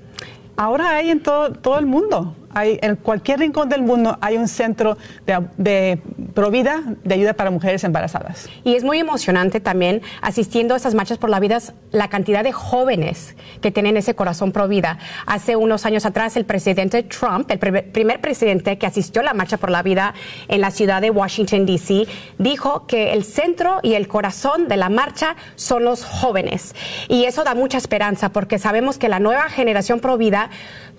Ahora 0.55 0.95
hay 0.95 1.09
en 1.09 1.21
todo, 1.21 1.51
todo 1.51 1.77
el 1.77 1.85
mundo. 1.85 2.37
En 2.55 2.95
cualquier 2.97 3.39
rincón 3.39 3.69
del 3.69 3.81
mundo 3.81 4.17
hay 4.21 4.37
un 4.37 4.47
centro 4.47 4.97
de, 5.57 5.99
provida 6.33 6.83
de 7.03 7.15
ayuda 7.15 7.33
para 7.33 7.51
mujeres 7.51 7.83
embarazadas. 7.83 8.49
Y 8.63 8.75
es 8.75 8.83
muy 8.83 8.99
emocionante 8.99 9.59
también 9.59 10.01
asistiendo 10.21 10.73
a 10.73 10.77
esas 10.77 10.95
marchas 10.95 11.17
por 11.17 11.29
la 11.29 11.39
vida, 11.39 11.59
la 11.91 12.09
cantidad 12.09 12.43
de 12.43 12.51
jóvenes 12.51 13.35
que 13.61 13.71
tienen 13.71 13.97
ese 13.97 14.15
corazón 14.15 14.51
pro 14.51 14.67
vida. 14.67 14.97
Hace 15.25 15.55
unos 15.55 15.85
años 15.85 16.05
atrás, 16.05 16.37
el 16.37 16.45
presidente 16.45 17.03
Trump, 17.03 17.49
el 17.51 17.59
primer, 17.59 18.21
presidente 18.21 18.77
que 18.77 18.85
asistió 18.85 19.21
a 19.21 19.25
la 19.25 19.33
marcha 19.33 19.57
por 19.57 19.71
la 19.71 19.83
vida 19.83 20.13
en 20.47 20.61
la 20.61 20.71
ciudad 20.71 21.01
de 21.01 21.09
Washington, 21.09 21.65
D.C., 21.65 22.07
dijo 22.37 22.85
que 22.87 23.13
el 23.13 23.23
centro 23.23 23.79
y 23.83 23.93
el 23.93 24.07
corazón 24.07 24.67
de 24.67 24.77
la 24.77 24.89
marcha 24.89 25.35
son 25.55 25.83
los 25.83 26.03
jóvenes. 26.03 26.75
Y 27.07 27.25
eso 27.25 27.43
da 27.43 27.55
mucha 27.55 27.77
esperanza 27.77 28.29
porque 28.29 28.59
sabemos 28.59 28.97
que 28.97 29.09
la 29.09 29.19
nueva 29.19 29.49
generación 29.49 29.99
pro 29.99 30.17
vida 30.17 30.49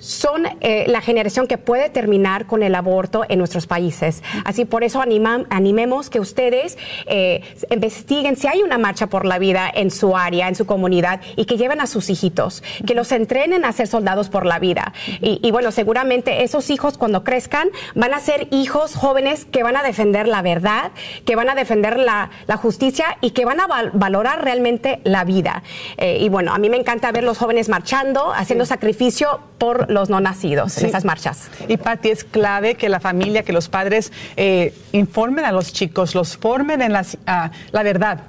son 0.02 0.46
eh, 0.60 0.84
la 0.88 1.00
generación 1.00 1.46
que 1.46 1.58
puede 1.58 1.88
terminar 1.88 2.46
con 2.46 2.64
el 2.64 2.74
aborto 2.74 3.24
en 3.28 3.38
nuestros 3.38 3.68
países. 3.68 4.22
Así 4.44 4.64
por 4.64 4.82
eso 4.82 5.00
anima, 5.00 5.44
animemos 5.48 6.10
que 6.10 6.18
ustedes 6.18 6.76
eh, 7.06 7.42
investiguen 7.70 8.36
si 8.36 8.48
hay 8.48 8.62
una 8.62 8.78
marcha 8.78 9.06
por 9.06 9.24
la 9.24 9.38
vida 9.38 9.70
en 9.72 9.92
su 9.92 10.16
área, 10.16 10.48
en 10.48 10.56
su 10.56 10.66
comunidad, 10.66 11.20
y 11.36 11.44
que 11.44 11.56
lleven 11.56 11.80
a 11.80 11.86
sus 11.86 12.10
hijitos, 12.10 12.64
que 12.84 12.96
los 12.96 13.12
entrenen 13.12 13.64
a 13.64 13.70
ser 13.70 13.86
soldados 13.86 14.28
por 14.28 14.44
la 14.44 14.58
vida. 14.58 14.92
Y, 15.20 15.38
y 15.40 15.52
bueno, 15.52 15.70
seguramente 15.70 16.42
esos 16.42 16.70
hijos 16.70 16.98
cuando 16.98 17.22
crezcan 17.22 17.68
van 17.94 18.12
a 18.12 18.18
ser 18.18 18.48
hijos 18.50 18.96
jóvenes 18.96 19.44
que 19.44 19.62
van 19.62 19.76
a 19.76 19.84
defender 19.84 20.26
la 20.26 20.42
verdad, 20.42 20.90
que 21.24 21.36
van 21.36 21.48
a 21.48 21.54
defender 21.54 21.96
la, 21.96 22.30
la 22.48 22.56
justicia 22.56 23.18
y 23.20 23.30
que 23.30 23.44
van 23.44 23.60
a 23.60 23.68
val- 23.68 23.92
valorar 23.94 24.44
realmente 24.44 25.00
la 25.04 25.22
vida. 25.22 25.62
Eh, 25.96 26.18
y 26.20 26.28
bueno, 26.28 26.52
a 26.52 26.58
mí 26.58 26.68
me 26.68 26.76
encanta 26.76 27.12
ver 27.12 27.22
los 27.22 27.38
jóvenes 27.38 27.68
marchando, 27.68 28.32
haciendo 28.32 28.66
sacrificio 28.66 29.38
por 29.58 29.91
los 29.92 30.10
no 30.10 30.20
nacidos 30.20 30.76
en 30.78 30.86
esas 30.86 31.04
marchas. 31.04 31.50
Y 31.68 31.76
Patti, 31.76 32.10
es 32.10 32.24
clave 32.24 32.74
que 32.74 32.88
la 32.88 33.00
familia, 33.00 33.42
que 33.42 33.52
los 33.52 33.68
padres 33.68 34.12
eh, 34.36 34.74
informen 34.92 35.44
a 35.44 35.52
los 35.52 35.72
chicos, 35.72 36.14
los 36.14 36.36
formen 36.36 36.82
en 36.82 36.92
las- 36.92 37.16
la 37.26 37.82
verdad, 37.82 38.20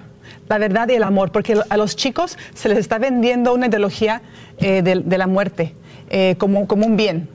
la 0.50 0.58
verdad 0.58 0.88
y 0.90 0.94
el 0.94 1.04
amor, 1.04 1.32
porque 1.32 1.58
a 1.70 1.78
los 1.78 1.96
chicos 1.96 2.38
se 2.54 2.70
les 2.70 2.78
está 2.78 2.98
vendiendo 3.00 3.54
una 3.54 3.68
ideología 3.68 4.22
eh, 4.60 4.82
de, 4.82 4.96
de 5.00 5.18
la 5.18 5.28
muerte 5.28 5.74
eh, 6.10 6.36
como, 6.38 6.68
como 6.68 6.86
un 6.86 6.96
bien, 6.98 7.30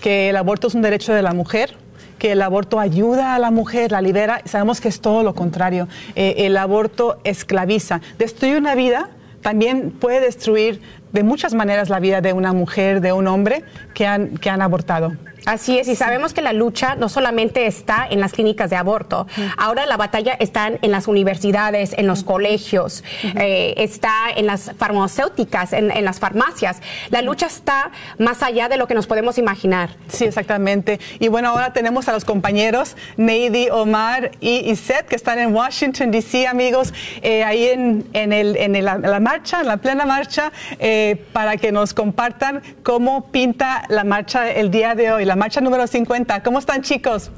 que 0.00 0.28
el 0.30 0.36
aborto 0.36 0.68
es 0.68 0.74
un 0.74 0.82
derecho 0.82 1.12
de 1.12 1.22
la 1.22 1.32
mujer 1.32 1.74
que 2.18 2.32
el 2.32 2.42
aborto 2.42 2.78
ayuda 2.78 3.34
a 3.34 3.38
la 3.38 3.50
mujer, 3.50 3.92
la 3.92 4.02
libera. 4.02 4.42
Sabemos 4.44 4.82
que 4.82 4.88
es 4.88 5.00
todo 5.00 5.22
lo 5.22 5.34
contrario. 5.34 5.88
Eh, 6.14 6.34
el 6.40 6.58
aborto 6.58 7.18
esclaviza, 7.24 8.02
destruye 8.18 8.58
una 8.58 8.74
vida, 8.74 9.08
también 9.42 9.90
puede 9.90 10.20
destruir 10.20 10.80
de 11.12 11.22
muchas 11.22 11.54
maneras 11.54 11.88
la 11.88 12.00
vida 12.00 12.20
de 12.20 12.32
una 12.32 12.52
mujer, 12.52 13.00
de 13.00 13.12
un 13.12 13.26
hombre 13.26 13.64
que 13.94 14.06
han, 14.06 14.36
que 14.36 14.50
han 14.50 14.62
abortado. 14.62 15.12
Así 15.46 15.78
es, 15.78 15.88
y 15.88 15.96
sabemos 15.96 16.34
que 16.34 16.42
la 16.42 16.52
lucha 16.52 16.94
no 16.96 17.08
solamente 17.08 17.66
está 17.66 18.06
en 18.10 18.20
las 18.20 18.32
clínicas 18.32 18.70
de 18.70 18.76
aborto, 18.76 19.26
ahora 19.56 19.86
la 19.86 19.96
batalla 19.96 20.34
está 20.38 20.68
en 20.80 20.90
las 20.90 21.08
universidades, 21.08 21.94
en 21.96 22.06
los 22.06 22.24
colegios, 22.24 23.04
eh, 23.36 23.74
está 23.78 24.12
en 24.36 24.46
las 24.46 24.72
farmacéuticas, 24.76 25.72
en, 25.72 25.90
en 25.90 26.04
las 26.04 26.18
farmacias. 26.20 26.80
La 27.10 27.22
lucha 27.22 27.46
está 27.46 27.90
más 28.18 28.42
allá 28.42 28.68
de 28.68 28.76
lo 28.76 28.86
que 28.86 28.94
nos 28.94 29.06
podemos 29.06 29.38
imaginar. 29.38 29.90
Sí, 30.08 30.24
exactamente. 30.24 31.00
Y 31.18 31.28
bueno, 31.28 31.48
ahora 31.50 31.72
tenemos 31.72 32.08
a 32.08 32.12
los 32.12 32.24
compañeros 32.24 32.96
Neidy, 33.16 33.68
Omar 33.70 34.32
y 34.40 34.70
Iset 34.70 35.06
que 35.06 35.16
están 35.16 35.38
en 35.38 35.54
Washington, 35.54 36.10
D.C., 36.10 36.46
amigos, 36.46 36.92
eh, 37.22 37.44
ahí 37.44 37.66
en, 37.68 38.06
en, 38.12 38.32
el, 38.32 38.56
en 38.56 38.76
el- 38.76 38.84
la 38.84 39.20
marcha, 39.20 39.60
en 39.60 39.66
la 39.68 39.76
plena 39.78 40.04
marcha, 40.06 40.52
eh, 40.78 41.24
para 41.32 41.56
que 41.56 41.72
nos 41.72 41.94
compartan 41.94 42.62
cómo 42.82 43.26
pinta 43.30 43.84
la 43.88 44.04
marcha 44.04 44.50
el 44.50 44.70
día 44.70 44.94
de 44.94 45.12
hoy, 45.12 45.24
la 45.24 45.36
marcha 45.40 45.62
número 45.62 45.86
50. 45.86 46.42
¿Cómo 46.42 46.58
están, 46.58 46.82
chicos? 46.82 47.30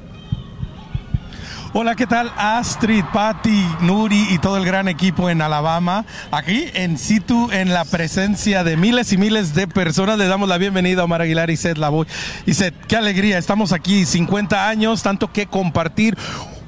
Hola, 1.71 1.95
¿qué 1.95 2.05
tal? 2.05 2.29
Astrid, 2.35 3.01
Patty, 3.13 3.65
Nuri 3.79 4.27
y 4.29 4.39
todo 4.39 4.57
el 4.57 4.65
gran 4.65 4.89
equipo 4.89 5.29
en 5.29 5.41
Alabama. 5.41 6.05
Aquí 6.29 6.65
en 6.73 6.97
situ, 6.97 7.49
en 7.53 7.73
la 7.73 7.85
presencia 7.85 8.65
de 8.65 8.75
miles 8.75 9.13
y 9.13 9.17
miles 9.17 9.55
de 9.55 9.67
personas, 9.69 10.17
le 10.17 10.27
damos 10.27 10.49
la 10.49 10.57
bienvenida 10.57 11.01
a 11.01 11.05
Omar 11.05 11.21
Aguilar 11.21 11.49
y 11.49 11.55
Seth 11.55 11.77
Lavoy. 11.77 12.05
Y 12.45 12.55
Seth, 12.55 12.75
qué 12.89 12.97
alegría, 12.97 13.37
estamos 13.37 13.71
aquí, 13.71 14.05
50 14.05 14.67
años, 14.67 15.01
tanto 15.01 15.31
que 15.31 15.47
compartir. 15.47 16.17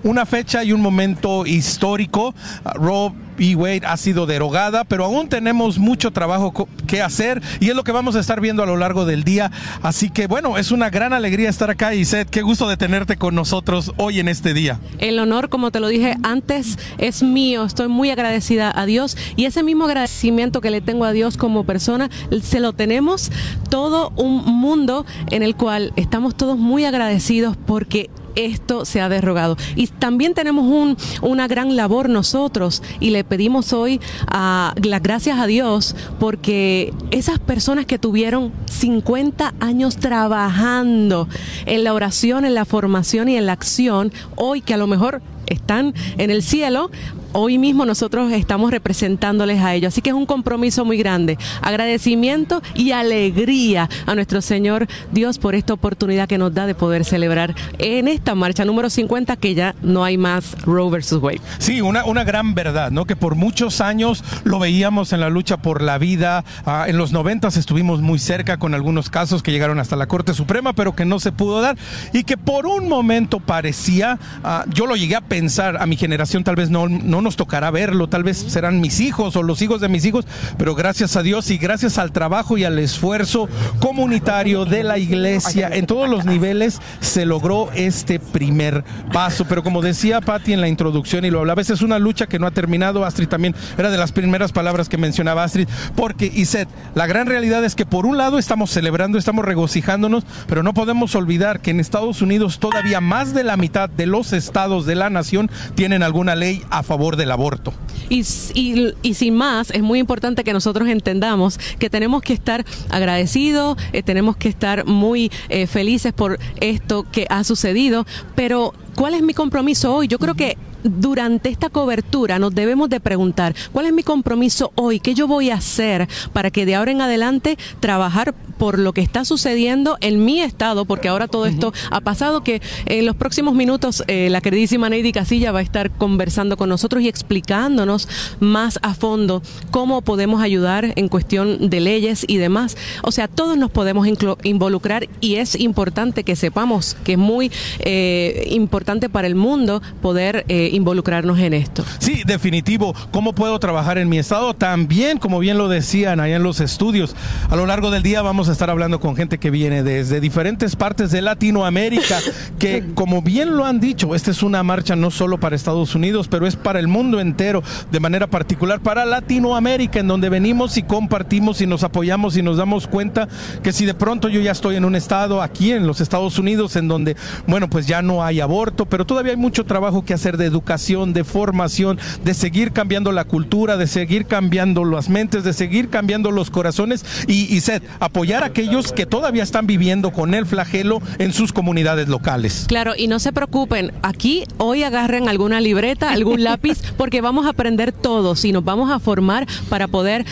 Una 0.03 0.25
fecha 0.25 0.63
y 0.63 0.71
un 0.71 0.79
momento 0.79 1.45
histórico. 1.45 2.33
Uh, 2.79 3.11
V. 3.37 3.55
Wade 3.55 3.81
ha 3.85 3.97
sido 3.97 4.25
derogada, 4.25 4.83
pero 4.83 5.05
aún 5.05 5.29
tenemos 5.29 5.77
mucho 5.77 6.11
trabajo 6.11 6.67
que 6.87 7.01
hacer 7.01 7.41
y 7.59 7.69
es 7.69 7.75
lo 7.75 7.83
que 7.83 7.91
vamos 7.91 8.15
a 8.15 8.19
estar 8.19 8.41
viendo 8.41 8.63
a 8.63 8.65
lo 8.65 8.77
largo 8.77 9.05
del 9.05 9.23
día. 9.23 9.51
Así 9.81 10.09
que 10.09 10.27
bueno, 10.27 10.57
es 10.57 10.71
una 10.71 10.89
gran 10.89 11.13
alegría 11.13 11.49
estar 11.49 11.69
acá 11.69 11.93
y 11.93 12.05
Seth, 12.05 12.29
qué 12.29 12.41
gusto 12.41 12.67
de 12.67 12.77
tenerte 12.77 13.17
con 13.17 13.35
nosotros 13.35 13.93
hoy 13.97 14.19
en 14.19 14.27
este 14.27 14.53
día. 14.53 14.79
El 14.99 15.19
honor, 15.19 15.49
como 15.49 15.71
te 15.71 15.79
lo 15.79 15.87
dije 15.87 16.15
antes, 16.23 16.77
es 16.97 17.23
mío. 17.23 17.65
Estoy 17.65 17.87
muy 17.87 18.09
agradecida 18.09 18.71
a 18.73 18.85
Dios 18.85 19.17
y 19.35 19.45
ese 19.45 19.63
mismo 19.63 19.85
agradecimiento 19.85 20.61
que 20.61 20.71
le 20.71 20.81
tengo 20.81 21.05
a 21.05 21.11
Dios 21.11 21.37
como 21.37 21.63
persona, 21.63 22.09
se 22.41 22.59
lo 22.59 22.73
tenemos 22.73 23.31
todo 23.69 24.11
un 24.15 24.45
mundo 24.45 25.05
en 25.31 25.43
el 25.43 25.55
cual 25.55 25.93
estamos 25.95 26.35
todos 26.35 26.57
muy 26.57 26.85
agradecidos 26.85 27.57
porque 27.57 28.09
esto 28.35 28.85
se 28.85 29.01
ha 29.01 29.09
derogado. 29.09 29.57
Y 29.75 29.87
también 29.87 30.33
tenemos 30.33 30.65
un, 30.65 30.97
una 31.21 31.47
gran 31.47 31.75
labor 31.75 32.09
nosotros 32.09 32.83
y 32.99 33.09
le 33.09 33.23
pedimos 33.25 33.73
hoy 33.73 33.99
las 34.31 35.01
gracias 35.01 35.39
a 35.39 35.47
Dios 35.47 35.95
porque 36.19 36.93
esas 37.11 37.39
personas 37.39 37.85
que 37.85 37.99
tuvieron 37.99 38.51
50 38.69 39.53
años 39.59 39.97
trabajando 39.97 41.27
en 41.65 41.83
la 41.83 41.93
oración, 41.93 42.45
en 42.45 42.55
la 42.55 42.65
formación 42.65 43.29
y 43.29 43.37
en 43.37 43.45
la 43.45 43.53
acción, 43.53 44.11
hoy 44.35 44.61
que 44.61 44.73
a 44.73 44.77
lo 44.77 44.87
mejor 44.87 45.21
están 45.47 45.93
en 46.17 46.31
el 46.31 46.43
cielo, 46.43 46.89
hoy 47.37 47.57
mismo 47.57 47.85
nosotros 47.85 48.31
estamos 48.31 48.71
representándoles 48.71 49.61
a 49.61 49.73
ellos. 49.73 49.93
Así 49.93 50.01
que 50.01 50.09
es 50.11 50.15
un 50.15 50.25
compromiso 50.25 50.85
muy 50.85 50.97
grande. 50.97 51.37
Agradecimiento 51.61 52.61
y 52.73 52.91
alegría 52.91 53.89
a 54.05 54.15
nuestro 54.15 54.41
Señor 54.41 54.87
Dios 55.11 55.37
por 55.37 55.53
esta 55.53 55.73
oportunidad 55.73 56.29
que 56.29 56.37
nos 56.37 56.53
da 56.53 56.65
de 56.65 56.75
poder 56.75 57.03
celebrar 57.03 57.53
en 57.77 58.07
esta 58.07 58.35
marcha 58.35 58.63
número 58.63 58.89
50 58.89 59.35
que 59.35 59.53
ya 59.53 59.75
no 59.81 60.05
hay 60.05 60.17
más 60.17 60.55
Roe 60.63 60.89
versus 60.89 61.21
Wade. 61.21 61.41
Sí, 61.57 61.81
una, 61.81 62.05
una 62.05 62.23
gran 62.23 62.55
verdad, 62.55 62.89
¿no? 62.89 63.05
Que 63.05 63.17
por 63.17 63.35
muchos 63.35 63.81
años 63.81 64.23
lo 64.45 64.59
veíamos 64.59 65.11
en 65.11 65.19
la 65.19 65.29
lucha 65.29 65.57
por 65.57 65.81
la 65.81 65.97
vida. 65.97 66.45
Ah, 66.65 66.85
en 66.87 66.97
los 66.97 67.11
noventas 67.11 67.57
estuvimos 67.57 68.01
muy 68.01 68.17
cerca 68.17 68.57
con 68.57 68.73
algunos 68.73 69.09
casos 69.09 69.43
que 69.43 69.51
llegaron 69.51 69.79
hasta 69.79 69.97
la 69.97 70.07
Corte 70.07 70.33
Suprema, 70.33 70.71
pero 70.71 70.95
que 70.95 71.03
no 71.03 71.19
se 71.19 71.33
pudo 71.33 71.59
dar. 71.59 71.77
Y 72.13 72.23
que 72.23 72.37
por 72.37 72.65
un 72.65 72.87
momento 72.87 73.41
parecía, 73.41 74.19
ah, 74.43 74.63
yo 74.69 74.85
lo 74.85 74.95
llegué 74.95 75.17
a 75.17 75.21
pensar, 75.21 75.77
a 75.81 75.85
mi 75.85 75.97
generación 75.97 76.45
tal 76.45 76.55
vez 76.55 76.69
no, 76.69 76.87
no 76.87 77.24
nos 77.25 77.35
tocará 77.35 77.71
verlo, 77.71 78.07
tal 78.07 78.23
vez 78.23 78.37
serán 78.37 78.79
mis 78.79 79.01
hijos 79.01 79.35
o 79.35 79.43
los 79.43 79.61
hijos 79.61 79.81
de 79.81 79.89
mis 79.89 80.05
hijos, 80.05 80.25
pero 80.57 80.75
gracias 80.75 81.17
a 81.17 81.23
Dios 81.23 81.51
y 81.51 81.57
gracias 81.57 81.97
al 81.97 82.13
trabajo 82.13 82.57
y 82.57 82.63
al 82.63 82.79
esfuerzo 82.79 83.49
comunitario 83.79 84.63
de 84.63 84.83
la 84.83 84.97
iglesia 84.97 85.69
en 85.73 85.85
todos 85.85 86.07
los 86.07 86.25
niveles 86.25 86.79
se 87.01 87.25
logró 87.25 87.69
este 87.73 88.19
primer 88.19 88.85
paso. 89.11 89.45
Pero 89.45 89.63
como 89.63 89.81
decía 89.81 90.21
Patti 90.21 90.53
en 90.53 90.61
la 90.61 90.67
introducción 90.67 91.25
y 91.25 91.31
lo 91.31 91.39
hablaba, 91.39 91.61
es 91.61 91.81
una 91.81 91.99
lucha 91.99 92.27
que 92.27 92.39
no 92.39 92.47
ha 92.47 92.51
terminado. 92.51 93.05
Astrid 93.05 93.27
también 93.27 93.55
era 93.77 93.89
de 93.89 93.97
las 93.97 94.11
primeras 94.11 94.51
palabras 94.51 94.87
que 94.87 94.97
mencionaba 94.97 95.43
Astrid, 95.43 95.67
porque 95.95 96.31
Iset, 96.33 96.69
la 96.93 97.07
gran 97.07 97.27
realidad 97.27 97.65
es 97.65 97.75
que 97.75 97.85
por 97.85 98.05
un 98.05 98.17
lado 98.17 98.37
estamos 98.37 98.69
celebrando, 98.69 99.17
estamos 99.17 99.45
regocijándonos, 99.45 100.25
pero 100.47 100.63
no 100.63 100.73
podemos 100.73 101.15
olvidar 101.15 101.59
que 101.59 101.71
en 101.71 101.79
Estados 101.79 102.21
Unidos 102.21 102.59
todavía 102.59 103.01
más 103.01 103.33
de 103.33 103.43
la 103.43 103.57
mitad 103.57 103.89
de 103.89 104.05
los 104.05 104.31
estados 104.31 104.85
de 104.85 104.95
la 104.95 105.09
nación 105.09 105.49
tienen 105.75 106.03
alguna 106.03 106.35
ley 106.35 106.61
a 106.69 106.83
favor 106.83 107.04
del 107.15 107.31
aborto. 107.31 107.73
Y, 108.09 108.21
y- 108.55 108.93
y 109.03 109.13
sin 109.13 109.35
más, 109.35 109.69
es 109.71 109.81
muy 109.83 109.99
importante 109.99 110.43
que 110.43 110.51
nosotros 110.53 110.89
entendamos 110.89 111.59
que 111.79 111.89
tenemos 111.89 112.21
que 112.23 112.33
estar 112.33 112.65
agradecidos, 112.89 113.77
eh, 113.93 114.01
tenemos 114.03 114.35
que 114.37 114.49
estar 114.49 114.85
muy 114.85 115.31
eh, 115.49 115.67
felices 115.67 116.11
por 116.13 116.39
esto 116.59 117.05
que 117.11 117.27
ha 117.29 117.43
sucedido, 117.43 118.05
pero 118.35 118.73
¿cuál 118.95 119.13
es 119.13 119.21
mi 119.21 119.33
compromiso 119.35 119.93
hoy? 119.95 120.07
Yo 120.07 120.17
creo 120.17 120.33
que 120.33 120.57
durante 120.85 121.49
esta 121.49 121.69
cobertura 121.69 122.39
nos 122.39 122.53
debemos 122.53 122.89
de 122.89 122.99
preguntar, 122.99 123.55
¿cuál 123.71 123.87
es 123.87 123.93
mi 123.93 124.03
compromiso 124.03 124.71
hoy? 124.75 124.99
¿Qué 124.99 125.13
yo 125.13 125.27
voy 125.27 125.49
a 125.49 125.55
hacer 125.55 126.07
para 126.31 126.51
que 126.51 126.65
de 126.65 126.75
ahora 126.75 126.91
en 126.91 127.01
adelante 127.01 127.57
trabajar 127.79 128.33
por 128.57 128.79
lo 128.79 128.93
que 128.93 129.01
está 129.01 129.25
sucediendo 129.25 129.97
en 130.01 130.23
mi 130.23 130.41
estado? 130.41 130.85
Porque 130.85 131.07
ahora 131.07 131.27
todo 131.27 131.45
esto 131.45 131.73
ha 131.89 132.01
pasado 132.01 132.43
que 132.43 132.61
en 132.85 133.05
los 133.05 133.15
próximos 133.15 133.55
minutos 133.55 134.03
eh, 134.07 134.29
la 134.29 134.41
queridísima 134.41 134.89
Neidy 134.89 135.11
Casilla 135.11 135.51
va 135.51 135.59
a 135.59 135.63
estar 135.63 135.91
conversando 135.91 136.55
con 136.55 136.69
nosotros 136.69 137.01
y 137.01 137.07
explicándonos 137.07 138.07
más 138.39 138.79
a 138.81 138.93
fondo 138.93 139.41
cómo 139.71 140.01
podemos 140.01 140.41
ayudar 140.41 140.93
en 140.95 141.09
cuestión 141.09 141.69
de 141.69 141.79
leyes 141.79 142.25
y 142.27 142.37
demás. 142.37 142.77
O 143.01 143.11
sea, 143.11 143.27
todos 143.27 143.57
nos 143.57 143.71
podemos 143.71 144.07
involucrar 144.43 145.07
y 145.19 145.35
es 145.35 145.59
importante 145.59 146.23
que 146.23 146.35
sepamos 146.35 146.95
que 147.03 147.13
es 147.13 147.17
muy 147.17 147.51
eh, 147.79 148.47
importante 148.51 149.09
para 149.09 149.27
el 149.27 149.35
mundo 149.35 149.81
poder 150.01 150.45
eh, 150.47 150.69
involucrarnos 150.75 151.39
en 151.39 151.53
esto. 151.53 151.83
Sí, 151.99 152.23
definitivo. 152.25 152.93
¿Cómo 153.11 153.33
puedo 153.33 153.59
trabajar 153.59 153.97
en 153.97 154.09
mi 154.09 154.17
estado? 154.17 154.53
También, 154.53 155.17
como 155.17 155.39
bien 155.39 155.57
lo 155.57 155.67
decían 155.67 156.19
allá 156.19 156.35
en 156.35 156.43
los 156.43 156.59
estudios, 156.59 157.15
a 157.49 157.55
lo 157.55 157.65
largo 157.65 157.91
del 157.91 158.03
día 158.03 158.21
vamos 158.21 158.49
a 158.49 158.51
estar 158.51 158.69
hablando 158.69 158.99
con 158.99 159.15
gente 159.15 159.37
que 159.37 159.49
viene 159.49 159.83
desde 159.83 160.19
diferentes 160.19 160.75
partes 160.75 161.11
de 161.11 161.21
Latinoamérica, 161.21 162.19
que 162.59 162.85
como 162.93 163.21
bien 163.21 163.57
lo 163.57 163.65
han 163.65 163.79
dicho, 163.79 164.15
esta 164.15 164.31
es 164.31 164.43
una 164.43 164.63
marcha 164.63 164.95
no 164.95 165.11
solo 165.11 165.39
para 165.39 165.55
Estados 165.55 165.95
Unidos, 165.95 166.27
pero 166.27 166.47
es 166.47 166.55
para 166.55 166.79
el 166.79 166.87
mundo 166.87 167.19
entero, 167.19 167.63
de 167.91 167.99
manera 167.99 168.27
particular 168.27 168.79
para 168.81 169.05
Latinoamérica, 169.05 169.99
en 169.99 170.07
donde 170.07 170.29
venimos 170.29 170.77
y 170.77 170.83
compartimos 170.83 171.61
y 171.61 171.67
nos 171.67 171.83
apoyamos 171.83 172.37
y 172.37 172.41
nos 172.41 172.57
damos 172.57 172.87
cuenta 172.87 173.27
que 173.63 173.71
si 173.71 173.85
de 173.85 173.93
pronto 173.93 174.29
yo 174.29 174.41
ya 174.41 174.51
estoy 174.51 174.75
en 174.75 174.85
un 174.85 174.95
estado 174.95 175.41
aquí 175.41 175.71
en 175.71 175.87
los 175.87 176.01
Estados 176.01 176.37
Unidos, 176.37 176.75
en 176.75 176.87
donde, 176.87 177.15
bueno, 177.47 177.69
pues 177.69 177.87
ya 177.87 178.01
no 178.01 178.23
hay 178.23 178.39
aborto, 178.41 178.85
pero 178.85 179.05
todavía 179.05 179.31
hay 179.31 179.37
mucho 179.37 179.65
trabajo 179.65 180.03
que 180.03 180.13
hacer 180.13 180.37
de 180.37 180.49
educación, 180.55 181.13
de 181.13 181.25
formación, 181.25 181.99
de 182.23 182.33
seguir 182.33 182.71
cambiando 182.71 183.11
la 183.11 183.25
cultura, 183.25 183.75
de 183.75 183.87
seguir 183.87 184.25
cambiando 184.25 184.85
las 184.85 185.09
mentes, 185.09 185.43
de 185.43 185.51
seguir 185.51 185.89
cambiando 185.89 186.31
los 186.31 186.49
corazones 186.49 187.05
y, 187.27 187.53
y 187.53 187.59
Seth, 187.59 187.83
apoyar 187.99 188.43
a 188.43 188.47
aquellos 188.47 188.93
que 188.93 189.05
todavía 189.05 189.43
están 189.43 189.67
viviendo 189.67 190.11
con 190.11 190.33
el 190.33 190.45
flagelo 190.45 191.01
en 191.19 191.33
sus 191.33 191.51
comunidades 191.51 192.07
locales. 192.07 192.65
Claro, 192.67 192.93
y 192.97 193.07
no 193.07 193.19
se 193.19 193.33
preocupen, 193.33 193.91
aquí 194.01 194.45
hoy 194.57 194.83
agarren 194.83 195.27
alguna 195.27 195.59
libreta, 195.59 196.11
algún 196.11 196.43
lápiz, 196.45 196.81
porque 196.97 197.19
vamos 197.19 197.45
a 197.45 197.49
aprender 197.49 197.91
todos 197.91 198.45
y 198.45 198.53
nos 198.53 198.63
vamos 198.63 198.89
a 198.91 198.99
formar 198.99 199.45
para 199.69 199.89
poder 199.89 200.25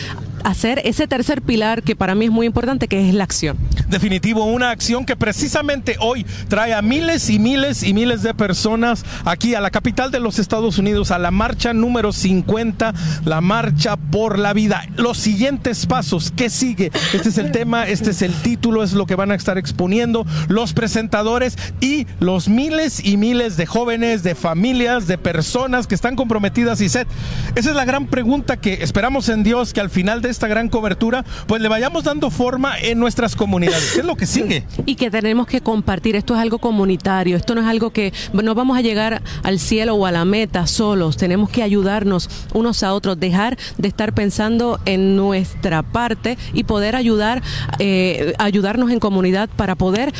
hacer 0.44 0.80
ese 0.84 1.08
tercer 1.08 1.42
pilar 1.42 1.82
que 1.82 1.96
para 1.96 2.14
mí 2.14 2.26
es 2.26 2.30
muy 2.30 2.46
importante, 2.46 2.86
que 2.86 3.08
es 3.08 3.14
la 3.14 3.24
acción. 3.24 3.56
Definitivo, 3.88 4.44
una 4.44 4.70
acción 4.70 5.04
que 5.04 5.16
precisamente 5.16 5.96
hoy 6.00 6.24
trae 6.48 6.74
a 6.74 6.82
miles 6.82 7.30
y 7.30 7.38
miles 7.38 7.82
y 7.82 7.94
miles 7.94 8.22
de 8.22 8.34
personas 8.34 9.04
aquí 9.24 9.54
a 9.54 9.60
la 9.60 9.70
capital 9.70 10.10
de 10.10 10.20
los 10.20 10.38
Estados 10.38 10.78
Unidos, 10.78 11.10
a 11.10 11.18
la 11.18 11.30
marcha 11.30 11.72
número 11.72 12.12
50, 12.12 12.94
la 13.24 13.40
marcha 13.40 13.96
por 13.96 14.38
la 14.38 14.52
vida. 14.52 14.86
Los 14.96 15.18
siguientes 15.18 15.86
pasos, 15.86 16.32
¿qué 16.36 16.50
sigue? 16.50 16.90
Este 17.12 17.30
es 17.30 17.38
el 17.38 17.50
tema, 17.50 17.86
este 17.88 18.10
es 18.10 18.22
el 18.22 18.32
título, 18.34 18.82
es 18.82 18.92
lo 18.92 19.06
que 19.06 19.14
van 19.14 19.30
a 19.30 19.34
estar 19.34 19.58
exponiendo 19.58 20.26
los 20.48 20.72
presentadores 20.72 21.56
y 21.80 22.06
los 22.20 22.48
miles 22.48 23.04
y 23.04 23.16
miles 23.16 23.56
de 23.56 23.66
jóvenes, 23.66 24.22
de 24.22 24.34
familias, 24.34 25.06
de 25.06 25.18
personas 25.18 25.86
que 25.86 25.94
están 25.94 26.16
comprometidas 26.16 26.80
y 26.80 26.88
set. 26.88 27.08
Esa 27.54 27.70
es 27.70 27.76
la 27.76 27.84
gran 27.84 28.06
pregunta 28.06 28.56
que 28.56 28.74
esperamos 28.82 29.28
en 29.28 29.42
Dios 29.42 29.72
que 29.72 29.80
al 29.80 29.90
final 29.90 30.20
de 30.20 30.33
esta 30.34 30.48
gran 30.48 30.68
cobertura, 30.68 31.24
pues 31.46 31.62
le 31.62 31.68
vayamos 31.68 32.04
dando 32.04 32.30
forma 32.30 32.78
en 32.78 32.98
nuestras 32.98 33.36
comunidades. 33.36 33.92
¿Qué 33.94 34.00
es 34.00 34.06
lo 34.06 34.16
que 34.16 34.26
sigue? 34.26 34.64
Y 34.86 34.96
que 34.96 35.10
tenemos 35.10 35.46
que 35.46 35.60
compartir. 35.60 36.16
Esto 36.16 36.34
es 36.34 36.40
algo 36.40 36.58
comunitario. 36.58 37.36
Esto 37.36 37.54
no 37.54 37.60
es 37.60 37.66
algo 37.66 37.90
que 37.90 38.12
no 38.32 38.54
vamos 38.54 38.76
a 38.76 38.80
llegar 38.80 39.22
al 39.42 39.58
cielo 39.58 39.94
o 39.94 40.06
a 40.06 40.12
la 40.12 40.24
meta 40.24 40.66
solos. 40.66 41.16
Tenemos 41.16 41.50
que 41.50 41.62
ayudarnos 41.62 42.28
unos 42.52 42.82
a 42.82 42.92
otros, 42.92 43.18
dejar 43.18 43.56
de 43.78 43.88
estar 43.88 44.12
pensando 44.12 44.80
en 44.84 45.16
nuestra 45.16 45.82
parte 45.82 46.36
y 46.52 46.64
poder 46.64 46.96
ayudar, 46.96 47.42
eh, 47.78 48.34
ayudarnos 48.38 48.90
en 48.90 48.98
comunidad 48.98 49.48
para 49.56 49.74
poder, 49.74 50.12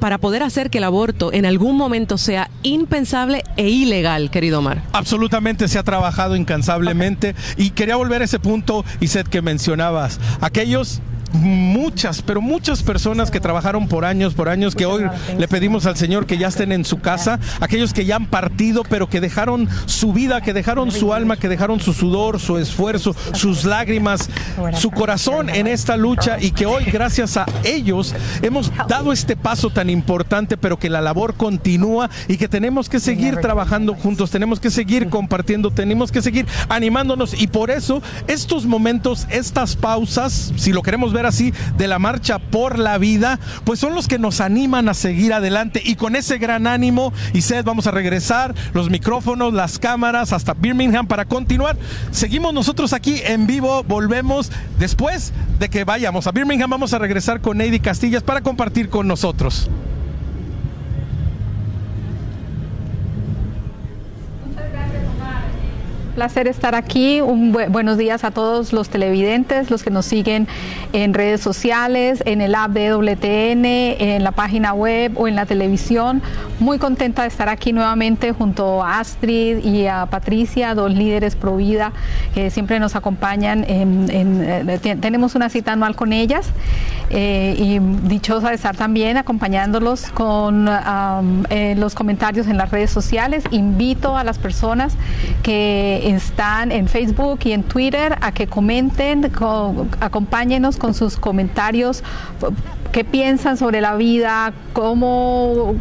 para 0.00 0.18
poder 0.18 0.42
hacer 0.42 0.70
que 0.70 0.78
el 0.78 0.84
aborto 0.84 1.32
en 1.32 1.46
algún 1.46 1.76
momento 1.76 2.18
sea 2.18 2.50
impensable 2.62 3.44
e 3.56 3.68
ilegal, 3.68 4.30
querido 4.30 4.58
Omar. 4.58 4.82
Absolutamente 4.92 5.68
se 5.68 5.78
ha 5.78 5.82
trabajado 5.82 6.36
incansablemente 6.36 7.34
y 7.56 7.70
quería 7.70 7.96
volver 7.96 8.22
a 8.22 8.24
ese 8.24 8.38
punto 8.38 8.84
y 9.00 9.08
sé 9.08 9.24
que 9.36 9.42
mencionabas, 9.42 10.18
aquellos 10.40 11.02
muchas, 11.36 12.22
pero 12.22 12.40
muchas 12.40 12.82
personas 12.82 13.30
que 13.30 13.40
trabajaron 13.40 13.88
por 13.88 14.04
años, 14.04 14.34
por 14.34 14.48
años, 14.48 14.74
que 14.74 14.86
hoy 14.86 15.04
le 15.38 15.48
pedimos 15.48 15.86
al 15.86 15.96
Señor 15.96 16.26
que 16.26 16.38
ya 16.38 16.48
estén 16.48 16.72
en 16.72 16.84
su 16.84 16.98
casa, 16.98 17.38
aquellos 17.60 17.92
que 17.92 18.04
ya 18.04 18.16
han 18.16 18.26
partido, 18.26 18.82
pero 18.88 19.08
que 19.08 19.20
dejaron 19.20 19.68
su 19.86 20.12
vida, 20.12 20.40
que 20.40 20.52
dejaron 20.52 20.90
su 20.90 21.12
alma, 21.12 21.36
que 21.36 21.48
dejaron 21.48 21.80
su 21.80 21.92
sudor, 21.92 22.40
su 22.40 22.58
esfuerzo, 22.58 23.14
sus 23.32 23.64
lágrimas, 23.64 24.28
su 24.74 24.90
corazón 24.90 25.50
en 25.50 25.66
esta 25.66 25.96
lucha 25.96 26.38
y 26.40 26.50
que 26.50 26.66
hoy, 26.66 26.84
gracias 26.84 27.36
a 27.36 27.46
ellos, 27.64 28.14
hemos 28.42 28.72
dado 28.88 29.12
este 29.12 29.36
paso 29.36 29.70
tan 29.70 29.90
importante, 29.90 30.56
pero 30.56 30.78
que 30.78 30.90
la 30.90 31.00
labor 31.00 31.34
continúa 31.34 32.10
y 32.28 32.36
que 32.36 32.48
tenemos 32.48 32.88
que 32.88 33.00
seguir 33.00 33.36
trabajando 33.36 33.94
juntos, 33.94 34.30
tenemos 34.30 34.60
que 34.60 34.70
seguir 34.70 35.08
compartiendo, 35.08 35.70
tenemos 35.70 36.10
que 36.12 36.22
seguir 36.22 36.46
animándonos 36.68 37.40
y 37.40 37.46
por 37.46 37.70
eso 37.70 38.02
estos 38.26 38.66
momentos, 38.66 39.26
estas 39.30 39.76
pausas, 39.76 40.52
si 40.56 40.72
lo 40.72 40.82
queremos 40.82 41.12
ver 41.12 41.25
así, 41.26 41.52
de 41.76 41.88
la 41.88 41.98
marcha 41.98 42.38
por 42.38 42.78
la 42.78 42.98
vida, 42.98 43.38
pues 43.64 43.80
son 43.80 43.94
los 43.94 44.08
que 44.08 44.18
nos 44.18 44.40
animan 44.40 44.88
a 44.88 44.94
seguir 44.94 45.32
adelante 45.32 45.82
y 45.84 45.96
con 45.96 46.16
ese 46.16 46.38
gran 46.38 46.66
ánimo 46.66 47.12
y 47.32 47.42
sed 47.42 47.64
vamos 47.64 47.86
a 47.86 47.90
regresar 47.90 48.54
los 48.72 48.90
micrófonos, 48.90 49.52
las 49.52 49.78
cámaras 49.78 50.32
hasta 50.32 50.54
Birmingham 50.54 51.06
para 51.06 51.24
continuar. 51.24 51.76
Seguimos 52.10 52.54
nosotros 52.54 52.92
aquí 52.92 53.20
en 53.24 53.46
vivo, 53.46 53.84
volvemos 53.84 54.50
después 54.78 55.32
de 55.58 55.68
que 55.68 55.84
vayamos 55.84 56.26
a 56.26 56.32
Birmingham, 56.32 56.70
vamos 56.70 56.92
a 56.92 56.98
regresar 56.98 57.40
con 57.40 57.58
Neidy 57.58 57.80
Castillas 57.80 58.22
para 58.22 58.40
compartir 58.40 58.88
con 58.88 59.06
nosotros. 59.06 59.68
Placer 66.16 66.48
estar 66.48 66.74
aquí. 66.74 67.20
Un 67.20 67.52
buenos 67.52 67.98
días 67.98 68.24
a 68.24 68.30
todos 68.30 68.72
los 68.72 68.88
televidentes, 68.88 69.70
los 69.70 69.82
que 69.82 69.90
nos 69.90 70.06
siguen 70.06 70.48
en 70.94 71.12
redes 71.12 71.42
sociales, 71.42 72.22
en 72.24 72.40
el 72.40 72.54
app 72.54 72.70
de 72.70 72.94
WTN, 72.94 73.64
en 73.66 74.24
la 74.24 74.32
página 74.32 74.72
web 74.72 75.12
o 75.16 75.28
en 75.28 75.36
la 75.36 75.44
televisión. 75.44 76.22
Muy 76.58 76.78
contenta 76.78 77.20
de 77.20 77.28
estar 77.28 77.50
aquí 77.50 77.74
nuevamente 77.74 78.32
junto 78.32 78.82
a 78.82 78.98
Astrid 78.98 79.62
y 79.62 79.88
a 79.88 80.06
Patricia, 80.06 80.74
dos 80.74 80.90
líderes 80.94 81.36
pro 81.36 81.56
vida 81.56 81.92
que 82.32 82.50
siempre 82.50 82.80
nos 82.80 82.96
acompañan. 82.96 83.66
Eh, 83.68 84.96
tenemos 84.98 85.34
una 85.34 85.50
cita 85.50 85.72
anual 85.72 85.96
con 85.96 86.14
ellas 86.14 86.48
eh, 87.10 87.54
y 87.58 87.78
dichosa 88.08 88.48
de 88.48 88.54
estar 88.54 88.74
también 88.74 89.18
acompañándolos 89.18 90.06
con 90.12 90.64
los 91.76 91.94
comentarios 91.94 92.46
en 92.46 92.56
las 92.56 92.70
redes 92.70 92.90
sociales. 92.90 93.44
Invito 93.50 94.16
a 94.16 94.24
las 94.24 94.38
personas 94.38 94.96
que 95.42 96.05
están 96.14 96.70
en 96.70 96.88
Facebook 96.88 97.40
y 97.44 97.52
en 97.52 97.62
Twitter 97.62 98.16
a 98.20 98.32
que 98.32 98.46
comenten, 98.46 99.30
acompáñenos 100.00 100.76
con 100.76 100.94
sus 100.94 101.16
comentarios 101.16 102.02
qué 102.96 103.04
piensan 103.04 103.58
sobre 103.58 103.82
la 103.82 103.94
vida, 103.96 104.54
cómo, 104.72 105.74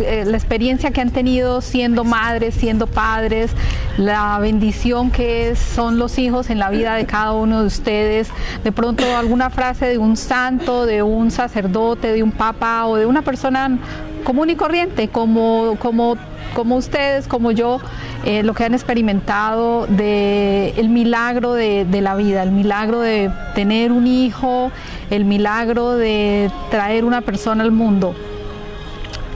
eh, 0.00 0.24
la 0.26 0.36
experiencia 0.36 0.90
que 0.90 1.00
han 1.00 1.10
tenido 1.10 1.62
siendo 1.62 2.04
madres, 2.04 2.54
siendo 2.54 2.86
padres, 2.86 3.52
la 3.96 4.38
bendición 4.38 5.10
que 5.10 5.56
son 5.56 5.98
los 5.98 6.18
hijos 6.18 6.50
en 6.50 6.58
la 6.58 6.68
vida 6.68 6.94
de 6.94 7.06
cada 7.06 7.32
uno 7.32 7.60
de 7.60 7.66
ustedes. 7.66 8.28
De 8.64 8.70
pronto 8.70 9.16
alguna 9.16 9.48
frase 9.48 9.86
de 9.86 9.96
un 9.96 10.18
santo, 10.18 10.84
de 10.84 11.02
un 11.02 11.30
sacerdote, 11.30 12.12
de 12.12 12.22
un 12.22 12.32
papa 12.32 12.84
o 12.86 12.96
de 12.96 13.06
una 13.06 13.22
persona 13.22 13.78
común 14.22 14.50
y 14.50 14.56
corriente, 14.56 15.08
como, 15.08 15.76
como, 15.78 16.16
como 16.54 16.76
ustedes, 16.76 17.26
como 17.26 17.50
yo, 17.50 17.80
eh, 18.24 18.42
lo 18.42 18.54
que 18.54 18.64
han 18.64 18.74
experimentado 18.74 19.86
de 19.86 20.74
el 20.76 20.88
milagro 20.88 21.54
de, 21.54 21.84
de 21.84 22.00
la 22.00 22.14
vida, 22.14 22.42
el 22.42 22.52
milagro 22.52 23.00
de 23.00 23.30
tener 23.54 23.92
un 23.92 24.06
hijo, 24.06 24.70
el 25.10 25.24
milagro 25.24 25.96
de 25.96 26.50
traer 26.70 27.04
una 27.04 27.20
persona 27.20 27.64
al 27.64 27.72
mundo. 27.72 28.14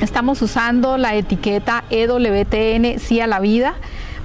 Estamos 0.00 0.42
usando 0.42 0.98
la 0.98 1.14
etiqueta 1.14 1.84
EWTN, 1.90 2.98
sí 2.98 3.20
a 3.20 3.26
la 3.26 3.40
vida 3.40 3.74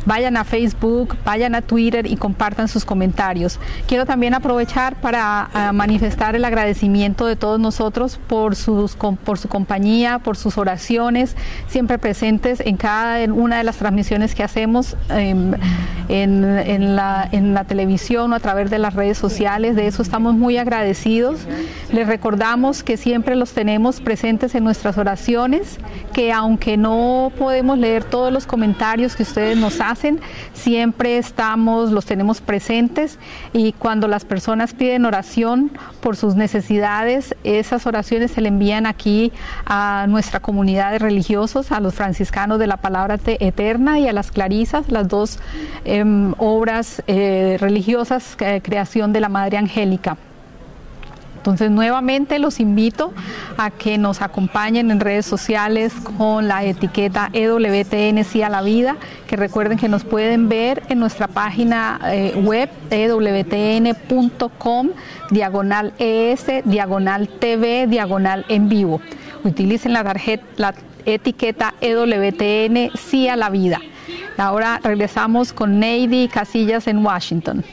vayan 0.06 0.38
a 0.38 0.44
Facebook, 0.44 1.18
vayan 1.26 1.56
a 1.56 1.62
Twitter 1.62 2.06
y 2.08 2.16
compartan 2.16 2.68
sus 2.68 2.86
comentarios. 2.86 3.60
Quiero 3.88 4.06
también 4.06 4.34
aprovechar 4.34 4.96
para 4.96 5.50
ah, 5.54 5.72
manifestar 5.74 6.36
el 6.36 6.46
agradecimiento 6.46 7.26
de 7.26 7.36
todos 7.36 7.60
nosotros 7.60 8.20
por, 8.28 8.56
sus, 8.56 8.96
por 8.96 9.38
su 9.38 9.48
compañía, 9.48 10.20
por 10.20 10.38
sus 10.38 10.58
oraciones, 10.58 11.36
siempre 11.68 11.98
presentes 11.98 12.62
en 12.62 12.78
cada 12.78 13.32
una 13.34 13.58
de 13.58 13.64
las 13.64 13.78
transmisiones 13.78 14.36
que 14.36 14.44
hacemos 14.44 14.96
em, 15.10 15.54
en, 16.12 16.96
la, 16.96 17.28
en 17.32 17.54
la 17.54 17.64
televisión 17.64 18.34
o 18.34 18.36
a 18.36 18.40
través 18.40 18.70
de 18.70 18.80
las 18.80 18.94
redes 18.94 19.18
sociales. 19.18 19.76
De 19.76 19.88
eso 19.88 20.02
estamos 20.02 20.36
muy 20.36 20.58
agradecidos. 20.58 21.40
Les 21.92 22.06
recordamos 22.06 22.84
que 22.84 22.98
siempre 22.98 23.36
los 23.36 23.54
tenemos 23.54 24.02
presentes 24.02 24.54
en 24.56 24.64
nuestras 24.64 24.98
oraciones, 24.98 25.78
que 26.14 26.34
aunque 26.34 26.76
no 26.76 27.32
podemos 27.38 27.78
leer 27.78 28.04
todos 28.04 28.32
los 28.32 28.46
comentarios 28.46 29.16
que 29.16 29.24
ustedes 29.24 29.58
nos 29.58 29.80
hacen, 29.80 30.20
siempre 30.54 31.18
estamos, 31.18 31.92
los 31.92 32.06
tenemos 32.06 32.42
presentes 32.42 33.18
y 33.54 33.72
cuando 33.74 34.08
las 34.08 34.26
personas 34.26 34.74
piden 34.74 35.06
oración 35.06 35.72
por 36.02 36.18
sus 36.18 36.36
necesidades, 36.36 37.36
esas 37.44 37.88
oraciones 37.88 38.32
se 38.32 38.42
le 38.42 38.50
envían 38.50 38.86
aquí 38.86 39.32
a 39.66 40.06
nuestra 40.10 40.42
comunidad 40.42 40.92
de 40.92 41.00
religiosos, 41.00 41.72
a 41.72 41.80
los 41.80 41.94
franciscanos 41.94 42.60
de 42.60 42.68
la 42.68 42.78
palabra 42.78 43.18
eterna 43.26 44.00
y 44.00 44.08
a 44.08 44.14
las 44.14 44.32
clarisas, 44.32 44.90
las 44.92 45.08
dos 45.08 45.40
em, 46.02 46.34
obras 46.38 47.02
eh, 47.08 47.58
religiosas, 47.60 48.36
eh, 48.40 48.62
creación 48.64 49.14
de 49.14 49.22
la 49.22 49.30
Madre 49.30 49.58
Angélica. 49.58 50.18
Entonces 51.42 51.72
nuevamente 51.72 52.38
los 52.38 52.60
invito 52.60 53.14
a 53.58 53.72
que 53.72 53.98
nos 53.98 54.22
acompañen 54.22 54.92
en 54.92 55.00
redes 55.00 55.26
sociales 55.26 55.92
con 56.20 56.48
la 56.48 56.64
etiqueta 56.64 57.32
EWTN 57.34 58.24
Sí 58.24 58.44
a 58.44 58.50
la 58.50 58.62
Vida, 58.62 58.98
que 59.26 59.38
recuerden 59.38 59.80
que 59.80 59.90
nos 59.90 60.04
pueden 60.04 60.50
ver 60.50 60.84
en 60.90 61.00
nuestra 61.00 61.28
página 61.28 62.00
eh, 62.06 62.40
web 62.44 62.70
ewtn.com, 62.92 64.90
diagonal 65.32 65.94
ES, 65.98 66.46
diagonal 66.64 67.28
TV, 67.28 67.88
diagonal 67.88 68.46
en 68.48 68.70
vivo. 68.70 69.02
Utilicen 69.44 69.94
la, 69.94 70.04
tarjeta, 70.04 70.44
la 70.58 70.76
etiqueta 71.08 71.74
EWTN 71.82 72.92
Sí 72.96 73.28
a 73.28 73.36
la 73.36 73.50
Vida. 73.50 73.80
Ahora 74.42 74.80
regresamos 74.84 75.54
con 75.54 75.80
Neidy 75.80 76.28
Casillas 76.28 76.88
en 76.88 77.06
Washington. 77.06 77.64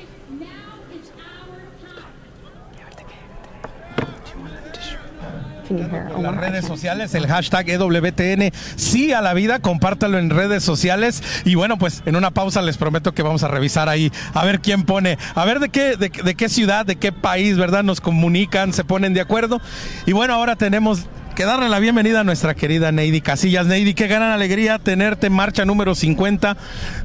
En 5.70 6.22
las 6.22 6.36
redes 6.36 6.66
sociales, 6.66 7.14
el 7.14 7.26
hashtag 7.26 7.70
EWTN, 7.70 8.52
sí 8.76 9.14
a 9.14 9.22
la 9.22 9.32
vida, 9.32 9.60
compártalo 9.60 10.18
en 10.18 10.28
redes 10.28 10.62
sociales. 10.62 11.22
Y 11.46 11.54
bueno, 11.54 11.78
pues 11.78 12.02
en 12.04 12.16
una 12.16 12.32
pausa 12.32 12.60
les 12.60 12.76
prometo 12.76 13.12
que 13.12 13.22
vamos 13.22 13.42
a 13.44 13.48
revisar 13.48 13.88
ahí, 13.88 14.12
a 14.34 14.44
ver 14.44 14.60
quién 14.60 14.82
pone, 14.84 15.16
a 15.34 15.46
ver 15.46 15.60
de 15.60 15.70
qué, 15.70 15.96
de, 15.96 16.10
de 16.10 16.34
qué 16.34 16.50
ciudad, 16.50 16.84
de 16.84 16.96
qué 16.96 17.12
país, 17.12 17.56
¿verdad? 17.56 17.82
Nos 17.82 18.02
comunican, 18.02 18.74
se 18.74 18.84
ponen 18.84 19.14
de 19.14 19.22
acuerdo. 19.22 19.58
Y 20.04 20.12
bueno, 20.12 20.34
ahora 20.34 20.56
tenemos 20.56 21.06
que 21.38 21.44
darle 21.44 21.68
la 21.68 21.78
bienvenida 21.78 22.22
a 22.22 22.24
nuestra 22.24 22.56
querida 22.56 22.90
Neidy 22.90 23.20
Casillas. 23.20 23.64
Neidy, 23.64 23.94
qué 23.94 24.08
gran 24.08 24.32
alegría 24.32 24.80
tenerte 24.80 25.28
en 25.28 25.34
marcha 25.34 25.64
número 25.64 25.94
50. 25.94 26.56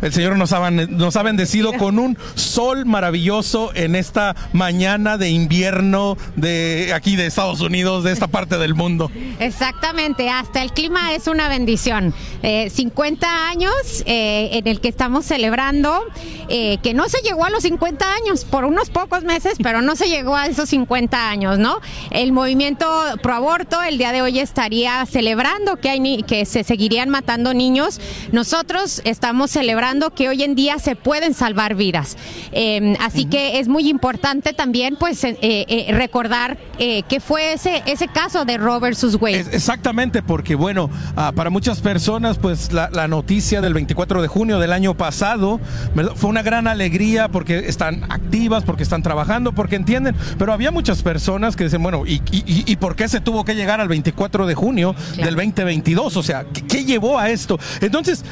El 0.02 0.12
Señor 0.12 0.38
nos 0.38 0.54
ha, 0.54 1.22
bendecido 1.22 1.72
con 1.74 2.00
un 2.00 2.18
sol 2.34 2.88
maravilloso 2.88 3.70
en 3.76 3.94
esta 3.94 4.36
mañana 4.52 5.20
de 5.20 5.30
invierno 5.30 6.18
de 6.36 6.94
aquí 6.96 7.16
de 7.16 7.28
Estados 7.28 7.62
Unidos, 7.62 8.04
de 8.04 8.12
esta 8.12 8.26
parte 8.26 8.58
del 8.58 8.74
mundo. 8.74 9.12
Exactamente, 9.38 10.28
hasta 10.32 10.64
el 10.64 10.72
clima 10.72 11.14
es 11.14 11.28
una 11.28 11.48
bendición. 11.48 12.12
Eh, 12.42 12.72
50 12.72 13.50
años 13.50 13.76
eh, 14.08 14.50
en 14.54 14.68
el 14.68 14.82
que 14.82 14.88
estamos 14.88 15.26
celebrando, 15.26 16.02
eh, 16.50 16.80
que 16.82 16.96
no 16.96 17.08
se 17.08 17.22
llegó 17.22 17.46
a 17.46 17.52
los 17.52 17.62
50 17.62 18.04
años 18.16 18.46
por 18.46 18.66
unos 18.66 18.90
pocos 18.90 19.24
meses, 19.24 19.58
pero 19.62 19.84
no 19.84 19.96
se 19.96 20.10
llegó 20.10 20.36
a 20.36 20.48
esos 20.48 20.70
50 20.70 21.30
años, 21.30 21.60
¿no? 21.60 21.80
El 22.10 22.32
movimiento 22.32 22.88
pro 23.22 23.36
aborto 23.36 23.84
el 23.84 24.00
día 24.00 24.12
de 24.12 24.23
hoy 24.24 24.40
estaría 24.40 25.06
celebrando 25.06 25.78
que, 25.78 25.90
hay 25.90 26.00
ni- 26.00 26.24
que 26.24 26.46
se 26.46 26.64
seguirían 26.64 27.10
matando 27.10 27.54
niños. 27.54 28.00
Nosotros 28.32 29.02
estamos 29.06 29.52
celebrando 29.52 30.10
que 30.14 30.30
hoy 30.30 30.44
en 30.44 30.56
día 30.56 30.80
se 30.80 30.96
pueden 30.96 31.34
salvar 31.34 31.76
vidas. 31.76 32.18
Eh, 32.52 32.96
así 33.00 33.26
que 33.26 33.60
es 33.60 33.68
muy 33.68 33.90
importante 33.90 34.54
también 34.54 34.96
pues 35.00 35.24
eh, 35.24 35.38
eh, 35.42 35.88
recordar 35.92 36.58
eh, 36.80 37.04
que 37.08 37.20
fue 37.20 37.54
ese, 37.54 37.84
ese 37.86 38.08
caso 38.08 38.46
de 38.46 38.58
Roe 38.58 38.80
versus 38.80 39.16
Wade. 39.22 39.40
Es- 39.40 39.54
exactamente, 39.54 40.24
porque 40.24 40.56
bueno, 40.56 40.90
ah, 41.16 41.32
para 41.36 41.50
muchas 41.50 41.82
personas, 41.82 42.38
pues 42.40 42.72
la, 42.74 42.90
la 42.92 43.08
noticia 43.08 43.62
del 43.62 43.74
24 43.74 44.22
de 44.22 44.28
junio 44.28 44.60
del 44.60 44.74
año 44.74 44.96
pasado 44.96 45.60
¿verdad? 45.96 46.14
fue 46.16 46.30
una 46.30 46.42
gran 46.42 46.68
alegría 46.68 47.28
porque 47.28 47.60
están 47.60 48.04
activas, 48.12 48.64
porque 48.64 48.84
están 48.84 49.04
trabajando, 49.04 49.52
porque 49.54 49.76
entienden, 49.76 50.16
pero 50.38 50.54
había 50.54 50.72
muchas 50.72 51.04
personas 51.04 51.56
que 51.56 51.66
dicen, 51.66 51.84
bueno, 51.84 52.04
¿y, 52.06 52.22
y, 52.32 52.44
y- 52.46 52.64
y 52.72 52.76
por 52.78 52.96
qué 52.96 53.08
se 53.08 53.22
tuvo 53.22 53.44
que 53.46 53.56
llegar 53.56 53.80
al 53.82 53.88
24 53.88 54.13
de 54.46 54.56
junio 54.56 54.96
del 55.16 55.36
2022? 55.36 56.18
O 56.18 56.24
sea, 56.24 56.46
¿qué, 56.46 56.66
qué 56.66 56.86
llevó 56.86 57.18
a 57.20 57.30
esto? 57.30 57.60
Entonces... 57.82 58.24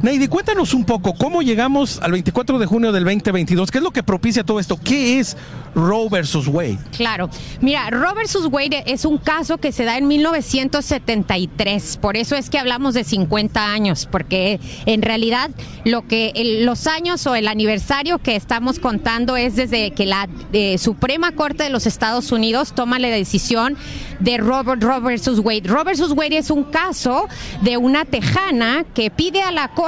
Neidy, 0.00 0.28
cuéntanos 0.28 0.74
un 0.74 0.84
poco 0.84 1.12
cómo 1.14 1.42
llegamos 1.42 1.98
al 2.00 2.12
24 2.12 2.60
de 2.60 2.66
junio 2.66 2.92
del 2.92 3.02
2022. 3.02 3.68
¿Qué 3.68 3.78
es 3.78 3.84
lo 3.84 3.90
que 3.90 4.04
propicia 4.04 4.44
todo 4.44 4.60
esto? 4.60 4.78
¿Qué 4.78 5.18
es 5.18 5.36
Roe 5.74 6.08
versus 6.08 6.46
Wade? 6.46 6.78
Claro. 6.96 7.28
Mira, 7.60 7.90
Roe 7.90 8.14
versus 8.14 8.46
Wade 8.46 8.84
es 8.86 9.04
un 9.04 9.18
caso 9.18 9.58
que 9.58 9.72
se 9.72 9.84
da 9.84 9.98
en 9.98 10.06
1973. 10.06 11.96
Por 11.96 12.16
eso 12.16 12.36
es 12.36 12.48
que 12.48 12.60
hablamos 12.60 12.94
de 12.94 13.02
50 13.02 13.72
años, 13.72 14.06
porque 14.08 14.60
en 14.86 15.02
realidad 15.02 15.50
lo 15.84 16.06
que 16.06 16.60
los 16.64 16.86
años 16.86 17.26
o 17.26 17.34
el 17.34 17.48
aniversario 17.48 18.18
que 18.18 18.36
estamos 18.36 18.78
contando 18.78 19.36
es 19.36 19.56
desde 19.56 19.90
que 19.90 20.06
la 20.06 20.28
eh, 20.52 20.78
Suprema 20.78 21.32
Corte 21.32 21.64
de 21.64 21.70
los 21.70 21.88
Estados 21.88 22.30
Unidos 22.30 22.72
toma 22.72 23.00
la 23.00 23.08
decisión 23.08 23.76
de 24.20 24.36
Robert 24.36 24.80
Roe 24.80 25.00
versus 25.00 25.40
Wade. 25.40 25.62
Roe 25.64 25.82
versus 25.82 26.12
Wade 26.12 26.38
es 26.38 26.50
un 26.50 26.62
caso 26.62 27.26
de 27.62 27.76
una 27.78 28.04
tejana 28.04 28.84
que 28.94 29.10
pide 29.10 29.42
a 29.42 29.50
la 29.50 29.66
Corte 29.74 29.87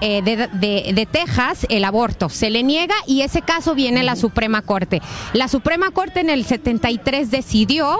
eh, 0.00 0.22
de, 0.22 0.48
de- 0.52 0.92
de 0.94 1.06
Texas 1.06 1.66
el 1.68 1.84
aborto. 1.84 2.28
Se 2.28 2.48
le 2.50 2.62
niega 2.62 2.94
y 3.06 3.22
ese 3.22 3.42
caso 3.42 3.74
viene 3.74 4.00
a 4.00 4.04
la 4.04 4.16
Suprema 4.16 4.62
Corte. 4.62 5.02
La 5.32 5.48
Suprema 5.48 5.90
Corte 5.90 6.20
en 6.20 6.30
el 6.30 6.44
73 6.44 7.30
decidió 7.30 7.96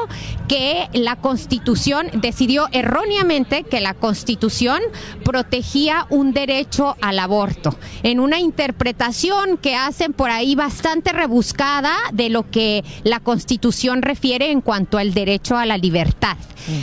que 0.48 0.88
la 0.92 1.16
Constitución, 1.16 2.08
decidió 2.14 2.68
erróneamente 2.72 3.64
que 3.64 3.80
la 3.80 3.94
Constitución 3.94 4.80
protegía 5.24 6.06
un 6.10 6.32
derecho 6.32 6.96
al 7.00 7.18
aborto. 7.18 7.76
En 8.02 8.20
una 8.20 8.38
interpretación 8.38 9.56
que 9.56 9.74
hacen 9.74 10.12
por 10.12 10.30
ahí 10.30 10.54
bastante 10.54 11.12
rebuscada 11.12 11.96
de 12.12 12.28
lo 12.28 12.50
que 12.50 12.84
la 13.02 13.20
Constitución 13.20 14.02
refiere 14.02 14.50
en 14.50 14.60
cuanto 14.60 14.98
al 14.98 15.14
derecho 15.14 15.56
a 15.56 15.66
la 15.66 15.76
libertad. 15.78 16.36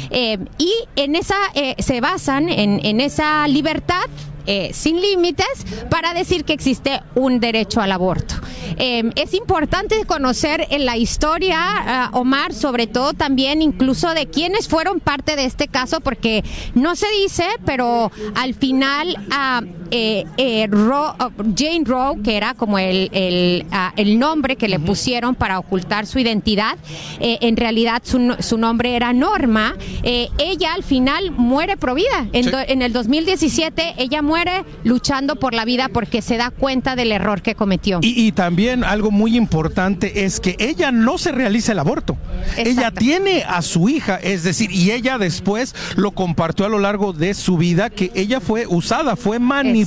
Eh, 0.09 0.37
y 0.57 0.73
en 0.95 1.15
esa 1.15 1.35
eh, 1.53 1.75
se 1.79 2.01
basan 2.01 2.49
en, 2.49 2.83
en 2.85 2.99
esa 2.99 3.47
libertad 3.47 4.03
eh, 4.45 4.71
sin 4.73 4.99
límites 4.99 5.45
para 5.89 6.13
decir 6.13 6.43
que 6.43 6.53
existe 6.53 7.01
un 7.13 7.39
derecho 7.39 7.81
al 7.81 7.91
aborto. 7.91 8.35
Es 8.77 9.33
importante 9.33 10.05
conocer 10.05 10.65
en 10.69 10.85
la 10.85 10.95
historia, 10.95 12.09
Omar, 12.13 12.53
sobre 12.53 12.87
todo 12.87 13.13
también 13.13 13.61
incluso 13.61 14.13
de 14.13 14.27
quienes 14.27 14.69
fueron 14.69 15.01
parte 15.01 15.35
de 15.35 15.43
este 15.43 15.67
caso, 15.67 15.99
porque 15.99 16.45
no 16.75 16.95
se 16.95 17.07
dice, 17.21 17.45
pero 17.65 18.09
al 18.35 18.53
final 18.53 19.17
ah, 19.31 19.61
eh, 19.91 20.25
eh, 20.37 20.67
Ro- 20.69 21.15
ah, 21.19 21.29
Jane 21.57 21.83
Roe, 21.85 22.21
que 22.23 22.37
era 22.37 22.53
como 22.53 22.77
el, 22.79 23.09
el, 23.13 23.65
ah, 23.71 23.93
el 23.95 24.19
nombre 24.19 24.55
que 24.55 24.67
le 24.67 24.79
pusieron 24.79 25.35
para 25.35 25.59
ocultar 25.59 26.05
su 26.05 26.19
identidad, 26.19 26.77
eh, 27.19 27.37
en 27.41 27.57
realidad 27.57 28.01
su, 28.05 28.35
su 28.39 28.57
nombre 28.57 28.95
era 28.95 29.13
Norma, 29.13 29.75
ella 30.03 30.73
al 30.73 30.83
final 30.83 31.31
muere 31.31 31.77
pro 31.77 31.93
vida. 31.95 32.27
En, 32.33 32.43
Sí. 32.45 32.49
do- 32.51 32.59
en 32.59 32.81
el 32.81 32.93
2017 32.93 33.95
ella 33.97 34.21
muere 34.21 34.63
luchando 34.83 35.35
por 35.37 35.53
la 35.53 35.65
vida 35.65 35.89
porque 35.91 36.21
se 36.21 36.37
da 36.37 36.51
cuenta 36.51 36.95
del 36.95 37.11
error 37.11 37.41
que 37.41 37.55
cometió. 37.55 37.99
Y, 38.01 38.27
y 38.27 38.31
también 38.31 38.83
algo 38.83 39.11
muy 39.11 39.35
importante 39.37 40.25
es 40.25 40.39
que 40.39 40.55
ella 40.59 40.91
no 40.91 41.17
se 41.17 41.31
realiza 41.31 41.71
el 41.73 41.79
aborto. 41.79 42.17
Ella 42.57 42.91
tiene 42.91 43.43
a 43.47 43.61
su 43.61 43.89
hija, 43.89 44.15
es 44.17 44.43
decir, 44.43 44.71
y 44.71 44.91
ella 44.91 45.17
después 45.17 45.75
lo 45.95 46.11
compartió 46.11 46.65
a 46.65 46.69
lo 46.69 46.79
largo 46.79 47.13
de 47.13 47.33
su 47.33 47.57
vida, 47.57 47.89
que 47.89 48.11
ella 48.15 48.39
fue 48.39 48.65
usada, 48.67 49.15
fue 49.15 49.39
manipulada 49.39 49.78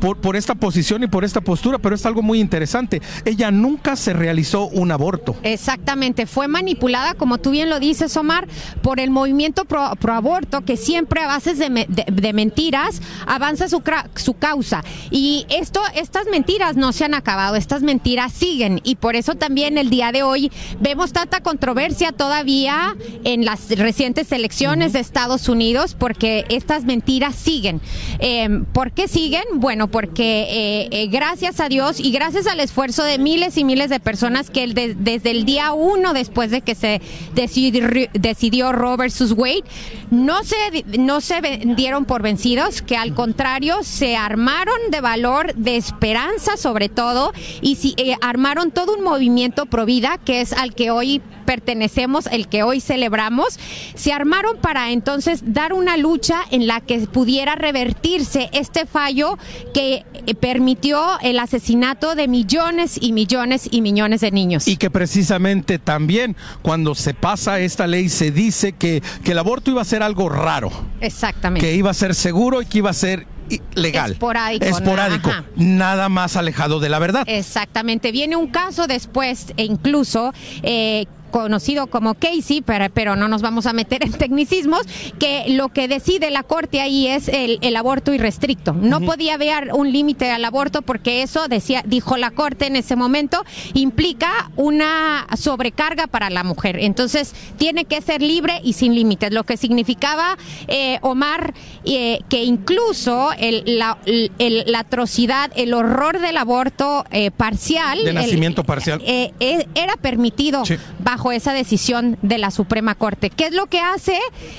por, 0.00 0.18
por 0.18 0.36
esta 0.36 0.54
posición 0.54 1.02
y 1.02 1.06
por 1.06 1.24
esta 1.24 1.40
postura, 1.40 1.78
pero 1.78 1.94
es 1.94 2.04
algo 2.06 2.22
muy 2.22 2.40
interesante. 2.40 3.00
Ella 3.24 3.50
nunca 3.50 3.96
se 3.96 4.12
realizó 4.12 4.66
un 4.68 4.92
aborto. 4.92 5.36
Exactamente, 5.42 6.26
fue 6.26 6.48
manipulada, 6.48 7.14
como 7.14 7.38
tú 7.38 7.50
bien 7.50 7.70
lo 7.70 7.80
dices, 7.80 8.16
Omar, 8.16 8.46
por 8.82 9.00
el 9.00 9.10
movimiento 9.10 9.64
pro, 9.64 9.90
pro 10.00 10.14
aborto 10.14 10.62
que 10.64 10.76
siempre 10.76 11.20
a 11.22 11.26
bases 11.26 11.58
de, 11.58 11.70
me- 11.70 11.86
de- 11.88 12.04
de 12.10 12.32
mentiras 12.32 13.00
avanza 13.26 13.68
su, 13.68 13.82
su 14.14 14.34
causa. 14.34 14.84
Y 15.10 15.46
esto, 15.48 15.80
estas 15.94 16.26
mentiras 16.30 16.76
no 16.76 16.92
se 16.92 17.04
han 17.04 17.14
acabado, 17.14 17.56
estas 17.56 17.82
mentiras 17.82 18.32
siguen. 18.32 18.80
Y 18.84 18.96
por 18.96 19.16
eso 19.16 19.34
también 19.34 19.78
el 19.78 19.90
día 19.90 20.12
de 20.12 20.22
hoy 20.22 20.50
vemos 20.80 21.12
tanta 21.12 21.40
controversia 21.40 22.12
todavía 22.12 22.94
en 23.24 23.44
las 23.44 23.68
recientes 23.70 24.30
elecciones 24.32 24.92
de 24.92 25.00
Estados 25.00 25.48
Unidos, 25.48 25.94
porque 25.98 26.44
estas 26.48 26.84
mentiras 26.84 27.34
siguen. 27.34 27.80
Eh, 28.18 28.62
¿Por 28.72 28.85
qué 28.94 29.08
siguen? 29.08 29.44
Bueno, 29.54 29.88
porque 29.88 30.42
eh, 30.48 30.88
eh, 30.90 31.06
gracias 31.08 31.60
a 31.60 31.68
Dios 31.68 32.00
y 32.00 32.10
gracias 32.12 32.46
al 32.46 32.60
esfuerzo 32.60 33.02
de 33.04 33.18
miles 33.18 33.56
y 33.56 33.64
miles 33.64 33.90
de 33.90 34.00
personas 34.00 34.50
que 34.50 34.66
de- 34.68 34.94
desde 34.94 35.30
el 35.30 35.44
día 35.44 35.72
uno 35.72 36.12
después 36.12 36.50
de 36.50 36.60
que 36.60 36.74
se 36.74 37.00
decidió, 37.34 37.88
decidió 38.12 38.72
Roe 38.72 38.96
versus 38.96 39.32
Wade, 39.32 39.64
no 40.10 40.42
se, 40.44 40.56
no 40.98 41.20
se 41.20 41.40
dieron 41.76 42.04
por 42.04 42.22
vencidos, 42.22 42.82
que 42.82 42.96
al 42.96 43.14
contrario 43.14 43.78
se 43.82 44.16
armaron 44.16 44.76
de 44.90 45.00
valor, 45.00 45.54
de 45.54 45.76
esperanza 45.76 46.56
sobre 46.56 46.88
todo, 46.88 47.32
y 47.60 47.76
si, 47.76 47.94
eh, 47.96 48.16
armaron 48.20 48.70
todo 48.70 48.94
un 48.94 49.04
movimiento 49.04 49.66
pro 49.66 49.86
vida, 49.86 50.18
que 50.24 50.40
es 50.40 50.52
al 50.52 50.74
que 50.74 50.90
hoy 50.90 51.22
pertenecemos, 51.46 52.26
el 52.26 52.48
que 52.48 52.62
hoy 52.62 52.80
celebramos, 52.80 53.58
se 53.94 54.12
armaron 54.12 54.58
para 54.58 54.90
entonces 54.90 55.40
dar 55.54 55.72
una 55.72 55.96
lucha 55.96 56.40
en 56.50 56.66
la 56.66 56.80
que 56.82 56.98
pudiera 57.06 57.54
revertirse 57.54 58.50
este 58.52 58.84
fallo 58.84 59.38
que 59.72 60.04
eh, 60.26 60.34
permitió 60.34 61.18
el 61.22 61.38
asesinato 61.38 62.14
de 62.14 62.28
millones 62.28 62.98
y 63.00 63.12
millones 63.12 63.68
y 63.70 63.80
millones 63.80 64.20
de 64.20 64.30
niños. 64.32 64.68
Y 64.68 64.76
que 64.76 64.90
precisamente 64.90 65.78
también 65.78 66.36
cuando 66.62 66.94
se 66.94 67.14
pasa 67.14 67.60
esta 67.60 67.86
ley 67.86 68.08
se 68.08 68.30
dice 68.30 68.72
que, 68.72 69.02
que 69.24 69.32
el 69.32 69.38
aborto 69.38 69.70
iba 69.70 69.80
a 69.82 69.84
ser 69.84 70.02
algo 70.02 70.28
raro, 70.28 70.70
Exactamente. 71.00 71.66
que 71.66 71.74
iba 71.74 71.90
a 71.90 71.94
ser 71.94 72.14
seguro 72.14 72.60
y 72.60 72.66
que 72.66 72.78
iba 72.78 72.90
a 72.90 72.94
ser 72.94 73.26
legal. 73.74 74.12
Esporádico, 74.12 74.64
Esporádico, 74.64 75.30
ajá. 75.30 75.44
nada 75.54 76.08
más 76.08 76.36
alejado 76.36 76.80
de 76.80 76.88
la 76.88 76.98
verdad. 76.98 77.22
Exactamente. 77.28 78.10
Viene 78.10 78.34
un 78.34 78.48
caso 78.48 78.88
después, 78.88 79.52
e 79.56 79.64
incluso. 79.64 80.32
eh, 80.62 81.06
conocido 81.40 81.86
como 81.88 82.14
Casey, 82.14 82.62
pero, 82.62 82.86
pero 82.94 83.14
no 83.14 83.28
nos 83.28 83.42
vamos 83.42 83.66
a 83.66 83.72
meter 83.74 84.02
en 84.04 84.12
tecnicismos, 84.12 84.80
que 85.18 85.44
lo 85.50 85.68
que 85.68 85.86
decide 85.86 86.30
la 86.30 86.42
corte 86.42 86.80
ahí 86.80 87.06
es 87.08 87.28
el, 87.28 87.58
el 87.60 87.76
aborto 87.76 88.14
irrestricto. 88.14 88.72
No 88.72 89.00
podía 89.02 89.34
haber 89.34 89.72
un 89.74 89.92
límite 89.92 90.30
al 90.30 90.44
aborto 90.46 90.80
porque 90.82 91.22
eso 91.22 91.46
decía, 91.48 91.82
dijo 91.86 92.16
la 92.16 92.30
corte 92.30 92.66
en 92.66 92.76
ese 92.76 92.96
momento, 92.96 93.44
implica 93.74 94.50
una 94.56 95.26
sobrecarga 95.36 96.06
para 96.06 96.30
la 96.30 96.42
mujer. 96.42 96.78
Entonces 96.80 97.34
tiene 97.58 97.84
que 97.84 98.00
ser 98.00 98.22
libre 98.22 98.60
y 98.64 98.72
sin 98.72 98.94
límites, 98.94 99.30
lo 99.32 99.44
que 99.44 99.56
significaba 99.58 100.38
eh, 100.68 100.98
Omar 101.02 101.52
eh, 101.84 102.20
que 102.30 102.44
incluso 102.44 103.30
el, 103.38 103.78
la, 103.78 103.98
el- 104.06 104.64
la 104.66 104.78
atrocidad, 104.80 105.50
el 105.56 105.74
horror 105.74 106.18
del 106.20 106.36
aborto 106.38 107.04
eh, 107.10 107.30
parcial, 107.30 107.98
De 108.02 108.08
el- 108.10 108.14
nacimiento 108.14 108.64
parcial. 108.64 109.02
eh, 109.04 109.32
era 109.74 109.96
permitido 109.96 110.64
Sí. 110.64 110.76
bajo 110.98 111.25
esa 111.32 111.52
decisión 111.52 112.18
de 112.22 112.38
la 112.38 112.50
Suprema 112.50 112.94
Corte. 112.94 113.30
¿Qué 113.30 113.46
es 113.46 113.54
lo 113.54 113.66
que 113.66 113.80
hace 113.80 114.18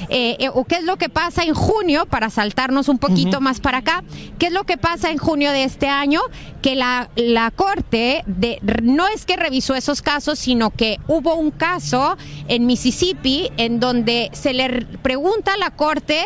eh, 0.09 0.38
eh, 0.39 0.49
o 0.53 0.65
qué 0.65 0.76
es 0.76 0.84
lo 0.84 0.97
que 0.97 1.09
pasa 1.09 1.43
en 1.43 1.53
junio, 1.53 2.05
para 2.05 2.30
saltarnos 2.30 2.89
un 2.89 2.97
poquito 2.97 3.41
más 3.41 3.59
para 3.59 3.80
acá, 3.80 4.03
qué 4.39 4.47
es 4.47 4.53
lo 4.53 4.63
que 4.63 4.78
pasa 4.78 5.11
en 5.11 5.18
junio 5.18 5.51
de 5.51 5.63
este 5.63 5.88
año? 5.88 6.22
Que 6.61 6.76
la, 6.76 7.09
la 7.15 7.51
Corte 7.51 8.24
de, 8.26 8.59
no 8.84 9.07
es 9.07 9.26
que 9.26 9.36
revisó 9.36 9.76
esos 9.76 10.01
casos, 10.01 10.39
sino 10.39 10.72
que 10.72 10.99
hubo 11.07 11.36
un 11.36 11.51
caso 11.51 12.18
en 12.47 12.65
Mississippi 12.65 13.51
en 13.57 13.80
donde 13.80 14.30
se 14.34 14.53
le 14.53 14.86
pregunta 15.01 15.53
a 15.53 15.57
la 15.57 15.72
Corte 15.72 16.24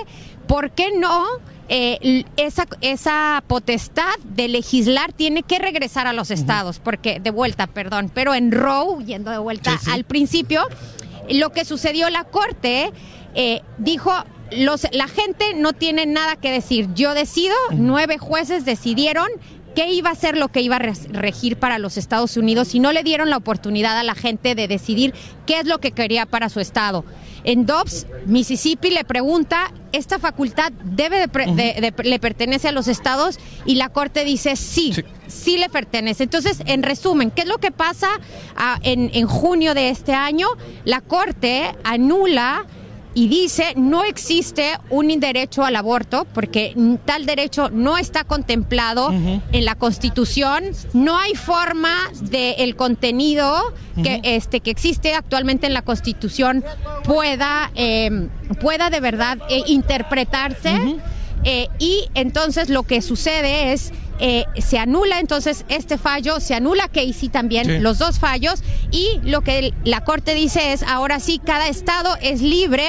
por 0.48 0.72
qué 0.72 0.92
no 0.98 1.26
eh, 1.74 2.26
esa, 2.36 2.68
esa 2.82 3.42
potestad 3.48 4.20
de 4.26 4.50
legislar 4.50 5.14
tiene 5.14 5.42
que 5.42 5.58
regresar 5.58 6.06
a 6.06 6.12
los 6.12 6.30
estados, 6.30 6.80
porque 6.80 7.22
de 7.22 7.32
vuelta, 7.32 7.66
perdón, 7.66 8.12
pero 8.14 8.34
en 8.34 8.52
Roe, 8.52 9.02
yendo 9.06 9.32
de 9.32 9.38
vuelta 9.38 9.80
al 9.90 10.04
principio, 10.04 10.68
lo 11.30 11.54
que 11.54 11.64
sucedió 11.64 12.10
la 12.10 12.26
corte 12.26 12.92
eh, 13.36 13.62
dijo 13.78 14.12
los, 14.52 14.86
la 14.92 15.08
gente 15.08 15.54
no 15.56 15.72
tiene 15.72 16.06
nada 16.06 16.36
que 16.36 16.52
decir. 16.52 16.90
Yo 16.94 17.14
decido, 17.14 17.56
nueve 17.72 18.18
jueces 18.18 18.66
decidieron 18.66 19.30
qué 19.74 19.94
iba 19.94 20.10
a 20.10 20.16
ser 20.16 20.36
lo 20.36 20.50
que 20.50 20.60
iba 20.60 20.76
a 20.76 20.80
regir 20.80 21.56
para 21.56 21.80
los 21.80 21.96
Estados 21.96 22.36
Unidos 22.36 22.76
y 22.76 22.82
no 22.82 22.92
le 22.92 23.04
dieron 23.04 23.30
la 23.30 23.38
oportunidad 23.38 23.98
a 23.98 24.04
la 24.04 24.16
gente 24.16 24.56
de 24.56 24.68
decidir 24.68 25.14
qué 25.48 25.62
es 25.62 25.66
lo 25.66 25.80
que 25.80 25.94
quería 25.94 26.26
para 26.26 26.50
su 26.50 26.60
estado. 26.60 27.06
En 27.44 27.66
Dobbs, 27.66 28.06
Mississippi 28.26 28.90
le 28.92 29.04
pregunta, 29.04 29.72
¿esta 29.92 30.20
facultad 30.20 30.72
debe 30.84 31.20
de 31.20 31.28
pre- 31.28 31.48
de- 31.48 31.94
de- 31.96 32.04
le 32.04 32.20
pertenece 32.20 32.68
a 32.68 32.72
los 32.72 32.88
estados? 32.88 33.40
Y 33.66 33.76
la 33.76 33.90
corte 33.90 34.24
dice 34.26 34.56
sí, 34.56 34.94
sí, 35.28 35.58
le 35.58 35.70
pertenece. 35.70 36.24
Entonces, 36.24 36.62
en 36.66 36.84
resumen, 36.84 37.32
¿qué 37.32 37.42
es 37.42 37.48
lo 37.48 37.58
que 37.58 37.72
pasa 37.72 38.08
ah, 38.56 38.78
en, 38.84 39.10
en 39.14 39.26
junio 39.28 39.74
de 39.74 39.90
este 39.90 40.14
año? 40.14 40.48
La 40.86 41.02
corte 41.02 41.76
anula 41.84 42.66
y 43.14 43.28
dice 43.28 43.74
no 43.76 44.04
existe 44.04 44.78
un 44.90 45.08
derecho 45.20 45.64
al 45.64 45.76
aborto 45.76 46.26
porque 46.34 46.74
tal 47.06 47.26
derecho 47.26 47.70
no 47.70 47.98
está 47.98 48.24
contemplado 48.24 49.12
en 49.12 49.66
la 49.66 49.76
Constitución, 49.76 50.64
no 50.94 51.18
hay 51.18 51.36
forma 51.36 51.96
de 52.22 52.52
el 52.60 52.76
contenido 52.76 53.74
que 54.04 54.22
este 54.24 54.62
que 54.62 54.72
existe 54.72 55.14
actualmente 55.14 55.68
en 55.68 55.74
la 55.74 55.82
Constitución 55.82 56.64
pueda 57.04 57.72
eh, 57.76 58.30
pueda 58.62 58.90
de 58.90 59.00
verdad 59.00 59.38
eh, 59.50 59.64
interpretarse 59.68 60.98
eh, 61.44 61.68
y 61.80 62.08
entonces 62.14 62.70
lo 62.70 62.84
que 62.84 63.02
sucede 63.02 63.74
es 63.74 63.92
eh, 64.22 64.46
se 64.62 64.78
anula 64.78 65.20
entonces 65.20 65.66
este 65.68 65.98
fallo, 65.98 66.40
se 66.40 66.54
anula 66.56 66.88
Casey 66.88 67.30
también, 67.30 67.66
Sí. 67.66 67.80
los 67.80 67.98
dos 67.98 68.20
fallos, 68.20 68.64
y 68.92 69.20
lo 69.24 69.42
que 69.42 69.74
la 69.84 70.02
Corte 70.02 70.34
dice 70.36 70.74
es, 70.74 70.84
ahora 70.84 71.20
sí, 71.20 71.42
cada 71.44 71.68
estado 71.68 72.16
es 72.22 72.42
libre 72.42 72.86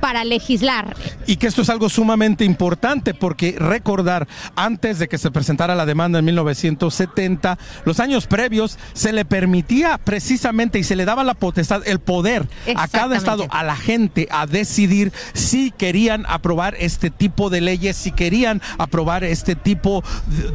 para 0.00 0.24
legislar. 0.24 0.96
Y 1.26 1.36
que 1.36 1.46
esto 1.46 1.62
es 1.62 1.68
algo 1.70 1.88
sumamente 1.88 2.44
importante 2.44 3.14
porque 3.14 3.56
recordar, 3.58 4.26
antes 4.56 4.98
de 4.98 5.08
que 5.08 5.18
se 5.18 5.30
presentara 5.30 5.74
la 5.74 5.86
demanda 5.86 6.18
en 6.18 6.24
1970, 6.24 7.58
los 7.84 8.00
años 8.00 8.26
previos, 8.26 8.78
se 8.92 9.12
le 9.12 9.24
permitía 9.24 9.98
precisamente 9.98 10.78
y 10.78 10.84
se 10.84 10.96
le 10.96 11.04
daba 11.04 11.24
la 11.24 11.34
potestad, 11.34 11.82
el 11.86 12.00
poder 12.00 12.48
a 12.76 12.88
cada 12.88 13.16
estado, 13.16 13.46
a 13.50 13.62
la 13.62 13.76
gente, 13.76 14.28
a 14.30 14.46
decidir 14.46 15.12
si 15.34 15.70
querían 15.70 16.24
aprobar 16.28 16.74
este 16.78 17.10
tipo 17.10 17.50
de 17.50 17.60
leyes, 17.60 17.96
si 17.96 18.12
querían 18.12 18.60
aprobar 18.78 19.24
este 19.24 19.54
tipo 19.54 20.02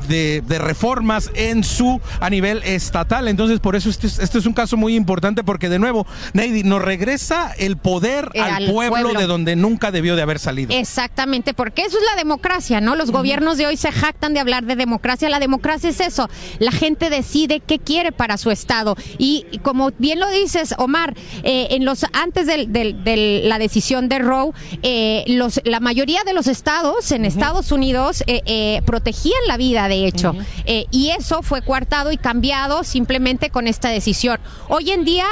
de, 0.08 0.42
de 0.48 0.60
reformas 0.60 1.32
en 1.36 1.64
su, 1.64 2.02
a 2.20 2.30
nivel 2.30 2.62
estatal. 2.64 3.28
Entonces, 3.28 3.60
por 3.60 3.76
eso 3.76 3.90
este 3.90 4.08
es, 4.08 4.20
este 4.20 4.40
es 4.40 4.46
un 4.46 4.54
caso 4.54 4.78
muy 4.78 4.96
importante 4.96 5.44
porque, 5.44 5.70
de 5.70 5.80
nuevo, 5.80 6.06
Neidy, 6.34 6.64
nos 6.64 6.82
regresa 6.82 7.54
el 7.58 7.78
poder 7.78 8.30
Eh, 8.34 8.42
al, 8.42 8.52
al 8.66 8.72
pueblo, 8.72 9.02
pueblo. 9.04 9.20
de 9.20 9.28
donde 9.36 9.56
nunca 9.58 9.92
debió 9.92 10.16
de 10.16 10.22
haber 10.22 10.40
salido. 10.40 10.74
Exactamente, 10.74 11.54
porque 11.54 11.82
eso 11.82 11.98
es 11.98 12.04
la 12.10 12.16
democracia, 12.18 12.80
¿no? 12.80 12.96
Los 12.96 13.12
gobiernos 13.12 13.58
de 13.58 13.68
hoy 13.68 13.76
se 13.76 13.92
jactan 13.92 14.34
de 14.34 14.40
hablar 14.40 14.64
de 14.66 14.78
democracia. 14.78 15.28
La 15.30 15.40
democracia 15.40 15.90
es 15.90 16.00
eso. 16.00 16.30
La 16.60 16.72
gente 16.72 17.10
decide 17.10 17.60
qué 17.60 17.80
quiere 17.80 18.14
para 18.14 18.38
su 18.38 18.50
estado. 18.50 18.96
Y, 19.18 19.46
y 19.52 19.58
como 19.60 19.92
bien 19.98 20.20
lo 20.22 20.30
dices, 20.30 20.74
Omar, 20.78 21.14
eh, 21.44 21.68
en 21.72 21.84
los 21.84 22.06
antes 22.14 22.48
del- 22.48 22.72
del- 22.72 23.04
de 23.04 23.42
la 23.44 23.60
decisión 23.60 24.08
de 24.08 24.20
Roe, 24.20 24.52
eh, 24.84 25.26
los, 25.28 25.60
la 25.66 25.82
mayoría 25.82 26.24
de 26.24 26.34
los 26.34 26.48
estados 26.48 27.12
en 27.12 27.26
Estados 27.26 27.72
Unidos 27.74 28.24
eh, 28.28 28.42
eh, 28.46 28.82
protegían 28.86 29.42
la 29.48 29.58
vida, 29.58 29.88
de 29.90 30.08
hecho. 30.08 30.34
Eh, 30.66 30.86
y 30.92 31.10
eso 31.10 31.42
fue 31.44 31.62
coartado 31.62 32.12
y 32.14 32.18
cambiado 32.18 32.84
simplemente 32.86 33.50
con 33.50 33.68
esta 33.68 33.90
decisión. 33.90 34.40
Hoy 34.70 34.92
en 34.92 35.04
día 35.04 35.26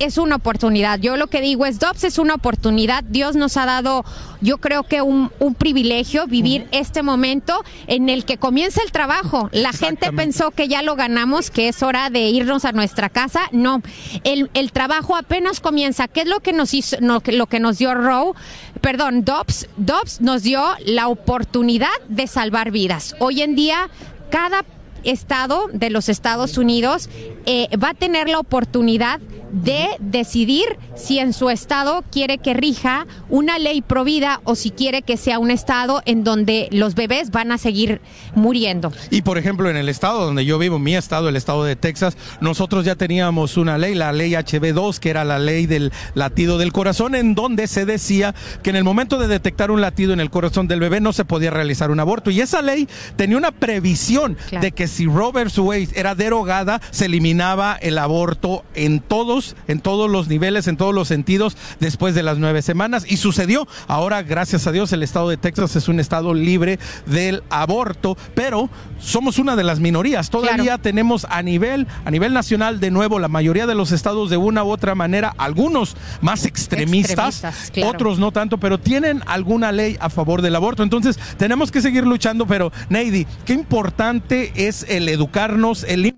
es 0.00 0.18
una 0.18 0.36
oportunidad. 0.36 0.98
Yo 0.98 1.16
lo 1.16 1.28
que 1.28 1.40
digo 1.40 1.66
es, 1.66 1.78
Dobbs 1.78 2.04
es 2.04 2.18
una 2.18 2.34
oportunidad. 2.34 3.04
Dios 3.04 3.36
nos 3.36 3.56
ha 3.56 3.66
dado, 3.66 4.04
yo 4.40 4.58
creo 4.58 4.82
que 4.82 5.02
un, 5.02 5.30
un 5.38 5.54
privilegio 5.54 6.26
vivir 6.26 6.66
este 6.72 7.02
momento 7.02 7.62
en 7.86 8.08
el 8.08 8.24
que 8.24 8.38
comienza 8.38 8.82
el 8.82 8.90
trabajo. 8.90 9.50
La 9.52 9.72
gente 9.72 10.10
pensó 10.12 10.50
que 10.50 10.68
ya 10.68 10.82
lo 10.82 10.96
ganamos, 10.96 11.50
que 11.50 11.68
es 11.68 11.82
hora 11.82 12.10
de 12.10 12.28
irnos 12.30 12.64
a 12.64 12.72
nuestra 12.72 13.10
casa. 13.10 13.42
No, 13.52 13.82
el, 14.24 14.50
el 14.54 14.72
trabajo 14.72 15.16
apenas 15.16 15.60
comienza. 15.60 16.08
¿Qué 16.08 16.22
es 16.22 16.26
lo 16.26 16.40
que 16.40 16.54
nos 16.54 16.72
hizo, 16.72 16.96
no, 17.00 17.22
lo 17.26 17.46
que 17.46 17.60
nos 17.60 17.78
dio 17.78 17.94
Roe? 17.94 18.32
Perdón, 18.80 19.24
Dobbs, 19.24 19.68
Dobbs 19.76 20.22
nos 20.22 20.42
dio 20.42 20.64
la 20.86 21.08
oportunidad 21.08 21.88
de 22.08 22.26
salvar 22.26 22.70
vidas. 22.70 23.14
Hoy 23.18 23.42
en 23.42 23.54
día, 23.54 23.90
cada 24.30 24.64
estado 25.04 25.68
de 25.72 25.90
los 25.90 26.08
Estados 26.08 26.58
Unidos 26.58 27.08
eh, 27.46 27.68
va 27.76 27.90
a 27.90 27.94
tener 27.94 28.28
la 28.28 28.38
oportunidad 28.38 29.20
de 29.52 29.88
decidir 30.00 30.64
si 30.94 31.18
en 31.18 31.32
su 31.32 31.50
estado 31.50 32.04
quiere 32.10 32.38
que 32.38 32.54
rija 32.54 33.06
una 33.28 33.58
ley 33.58 33.82
provida 33.82 34.40
o 34.44 34.54
si 34.54 34.70
quiere 34.70 35.02
que 35.02 35.16
sea 35.16 35.38
un 35.38 35.50
estado 35.50 36.02
en 36.04 36.24
donde 36.24 36.68
los 36.72 36.94
bebés 36.94 37.30
van 37.30 37.52
a 37.52 37.58
seguir 37.58 38.00
muriendo. 38.34 38.92
Y 39.10 39.22
por 39.22 39.38
ejemplo, 39.38 39.68
en 39.70 39.76
el 39.76 39.88
estado 39.88 40.24
donde 40.24 40.44
yo 40.44 40.58
vivo, 40.58 40.78
mi 40.78 40.94
estado, 40.96 41.28
el 41.28 41.36
estado 41.36 41.64
de 41.64 41.76
Texas, 41.76 42.16
nosotros 42.40 42.84
ya 42.84 42.94
teníamos 42.96 43.56
una 43.56 43.78
ley, 43.78 43.94
la 43.94 44.12
ley 44.12 44.32
HB2, 44.32 44.98
que 44.98 45.10
era 45.10 45.24
la 45.24 45.38
ley 45.38 45.66
del 45.66 45.92
latido 46.14 46.58
del 46.58 46.72
corazón, 46.72 47.14
en 47.14 47.34
donde 47.34 47.66
se 47.66 47.84
decía 47.86 48.34
que 48.62 48.70
en 48.70 48.76
el 48.76 48.84
momento 48.84 49.18
de 49.18 49.26
detectar 49.28 49.70
un 49.70 49.80
latido 49.80 50.12
en 50.12 50.20
el 50.20 50.30
corazón 50.30 50.68
del 50.68 50.80
bebé 50.80 51.00
no 51.00 51.12
se 51.12 51.24
podía 51.24 51.50
realizar 51.50 51.90
un 51.90 52.00
aborto. 52.00 52.30
Y 52.30 52.40
esa 52.40 52.62
ley 52.62 52.88
tenía 53.16 53.36
una 53.36 53.52
previsión 53.52 54.36
Claro. 54.48 54.62
de 54.62 54.72
que 54.72 54.88
si 54.88 55.06
Robert 55.06 55.56
Wade 55.56 55.88
era 55.94 56.14
derogada, 56.14 56.80
se 56.90 57.06
eliminaba 57.06 57.76
el 57.80 57.98
aborto 57.98 58.64
en 58.74 59.00
todos, 59.00 59.39
en 59.68 59.80
todos 59.80 60.10
los 60.10 60.28
niveles, 60.28 60.66
en 60.68 60.76
todos 60.76 60.94
los 60.94 61.08
sentidos, 61.08 61.56
después 61.80 62.14
de 62.14 62.22
las 62.22 62.38
nueve 62.38 62.62
semanas. 62.62 63.04
Y 63.08 63.16
sucedió. 63.16 63.66
Ahora, 63.86 64.22
gracias 64.22 64.66
a 64.66 64.72
Dios, 64.72 64.92
el 64.92 65.02
estado 65.02 65.28
de 65.28 65.36
Texas 65.36 65.76
es 65.76 65.88
un 65.88 66.00
estado 66.00 66.34
libre 66.34 66.78
del 67.06 67.42
aborto, 67.50 68.16
pero 68.34 68.68
somos 68.98 69.38
una 69.38 69.56
de 69.56 69.64
las 69.64 69.80
minorías. 69.80 70.30
Todavía 70.30 70.64
Claro. 70.64 70.82
tenemos 70.82 71.26
a 71.30 71.42
nivel, 71.42 71.86
a 72.04 72.10
nivel 72.10 72.32
nacional, 72.32 72.80
de 72.80 72.90
nuevo, 72.90 73.18
la 73.18 73.28
mayoría 73.28 73.66
de 73.66 73.74
los 73.74 73.92
estados 73.92 74.30
de 74.30 74.36
una 74.36 74.64
u 74.64 74.70
otra 74.70 74.94
manera, 74.94 75.34
algunos 75.38 75.96
más 76.20 76.44
extremistas, 76.44 77.36
Extremistas, 77.42 77.70
claro. 77.72 77.90
otros 77.90 78.18
no 78.18 78.32
tanto, 78.32 78.58
pero 78.58 78.78
tienen 78.78 79.22
alguna 79.26 79.72
ley 79.72 79.96
a 80.00 80.10
favor 80.10 80.42
del 80.42 80.54
aborto. 80.56 80.82
Entonces, 80.82 81.18
tenemos 81.38 81.70
que 81.70 81.80
seguir 81.80 82.06
luchando, 82.06 82.46
pero 82.46 82.72
Neidy, 82.88 83.26
qué 83.44 83.52
importante 83.54 84.52
es 84.54 84.84
el 84.88 85.08
educarnos, 85.08 85.84
el 85.84 86.14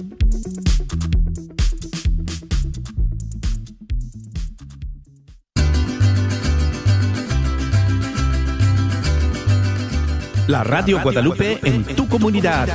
La 10.48 10.64
Radio 10.64 11.00
Guadalupe 11.00 11.60
en 11.62 11.84
tu 11.84 12.08
comunidad. 12.08 12.68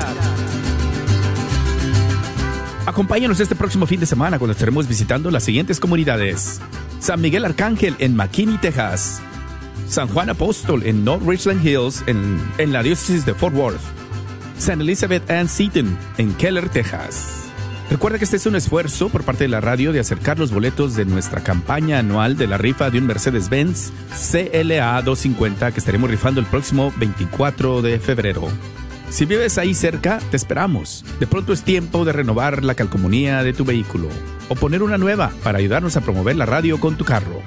Acompáñanos 2.97 3.39
este 3.39 3.53
próximo 3.53 3.85
fin 3.85 3.99
de 3.99 4.07
semana 4.07 4.39
cuando 4.39 4.53
estaremos 4.53 4.87
visitando 4.87 5.29
las 5.29 5.43
siguientes 5.43 5.79
comunidades. 5.79 6.59
San 6.99 7.21
Miguel 7.21 7.45
Arcángel 7.45 7.95
en 7.99 8.15
McKinney, 8.15 8.57
Texas. 8.57 9.21
San 9.87 10.07
Juan 10.07 10.31
Apóstol 10.31 10.81
en 10.81 11.05
North 11.05 11.21
Richland 11.23 11.63
Hills 11.63 12.03
en, 12.07 12.41
en 12.57 12.73
la 12.73 12.81
diócesis 12.81 13.23
de 13.23 13.35
Fort 13.35 13.55
Worth. 13.55 13.79
San 14.57 14.81
Elizabeth 14.81 15.29
Ann 15.29 15.47
Seaton 15.47 15.95
en 16.17 16.33
Keller, 16.37 16.69
Texas. 16.69 17.51
Recuerda 17.91 18.17
que 18.17 18.23
este 18.23 18.37
es 18.37 18.47
un 18.47 18.55
esfuerzo 18.55 19.09
por 19.09 19.21
parte 19.21 19.43
de 19.43 19.49
la 19.49 19.61
radio 19.61 19.93
de 19.93 19.99
acercar 19.99 20.39
los 20.39 20.51
boletos 20.51 20.95
de 20.95 21.05
nuestra 21.05 21.43
campaña 21.43 21.99
anual 21.99 22.35
de 22.35 22.47
la 22.47 22.57
rifa 22.57 22.89
de 22.89 22.97
un 22.97 23.05
Mercedes-Benz 23.05 23.91
CLA 24.09 24.99
250 25.03 25.71
que 25.71 25.79
estaremos 25.79 26.09
rifando 26.09 26.39
el 26.39 26.47
próximo 26.47 26.91
24 26.97 27.83
de 27.83 27.99
febrero. 27.99 28.49
Si 29.09 29.25
vives 29.25 29.57
ahí 29.57 29.73
cerca, 29.73 30.19
te 30.31 30.37
esperamos. 30.37 31.05
De 31.19 31.27
pronto 31.27 31.53
es 31.53 31.63
tiempo 31.63 32.03
de 32.03 32.11
renovar 32.11 32.63
la 32.63 32.75
calcomunía 32.75 33.41
de 33.41 33.53
tu 33.53 33.63
vehículo 33.63 34.09
o 34.49 34.55
poner 34.55 34.83
una 34.83 34.97
nueva 34.97 35.31
para 35.43 35.59
ayudarnos 35.59 35.95
a 35.95 36.01
promover 36.01 36.35
la 36.35 36.45
radio 36.45 36.79
con 36.79 36.97
tu 36.97 37.05
carro. 37.05 37.41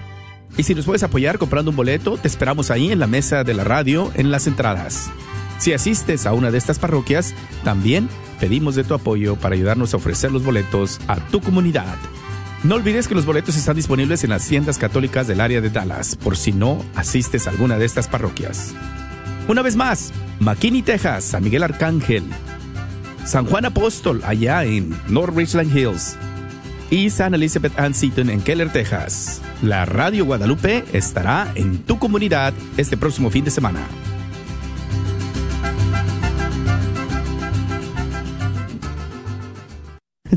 Y 0.57 0.63
si 0.63 0.75
nos 0.75 0.87
puedes 0.87 1.03
apoyar 1.03 1.39
comprando 1.39 1.71
un 1.71 1.77
boleto, 1.77 2.17
te 2.17 2.29
esperamos 2.29 2.71
ahí 2.71 2.91
en 2.91 2.99
la 2.99 3.07
mesa 3.07 3.45
de 3.45 3.55
la 3.55 3.65
radio 3.65 4.11
en 4.15 4.31
las 4.31 4.47
entradas. 4.47 5.11
Si 5.59 5.75
asistes 5.75 6.27
a 6.27 6.33
una 6.33 6.51
de 6.51 6.59
estas 6.59 6.79
parroquias, 6.79 7.35
también 7.63 8.09
pedimos 8.41 8.75
de 8.75 8.85
tu 8.85 8.95
apoyo 8.95 9.37
para 9.37 9.55
ayudarnos 9.55 9.93
a 9.93 9.99
ofrecer 9.99 10.33
los 10.33 10.43
boletos 10.43 10.99
a 11.07 11.17
tu 11.17 11.41
comunidad. 11.41 11.97
No 12.65 12.75
olvides 12.75 13.07
que 13.07 13.15
los 13.15 13.27
boletos 13.27 13.57
están 13.57 13.77
disponibles 13.77 14.25
en 14.25 14.31
las 14.31 14.47
tiendas 14.47 14.79
católicas 14.79 15.27
del 15.27 15.41
área 15.41 15.61
de 15.61 15.71
Dallas, 15.71 16.17
por 16.17 16.37
si 16.37 16.53
no 16.53 16.83
asistes 16.95 17.47
a 17.47 17.51
alguna 17.51 17.79
de 17.79 17.85
estas 17.85 18.09
parroquias. 18.09 18.75
Una 19.51 19.63
vez 19.63 19.75
más, 19.75 20.13
McKinney, 20.39 20.81
Texas, 20.81 21.25
San 21.25 21.43
Miguel 21.43 21.65
Arcángel, 21.65 22.23
San 23.25 23.47
Juan 23.47 23.65
Apóstol, 23.65 24.23
allá 24.25 24.63
en 24.63 24.97
North 25.09 25.37
Richland 25.37 25.77
Hills, 25.77 26.17
y 26.89 27.11
San 27.11 27.35
Elizabeth 27.35 27.77
Ann 27.77 27.93
Seaton 27.93 28.31
en 28.31 28.43
Keller, 28.43 28.71
Texas. 28.71 29.43
La 29.61 29.87
Radio 29.87 30.25
Guadalupe 30.25 30.85
estará 30.93 31.51
en 31.57 31.79
tu 31.79 31.99
comunidad 31.99 32.55
este 32.77 32.97
próximo 32.97 33.29
fin 33.29 33.45
de 33.45 33.51
semana. 33.51 33.81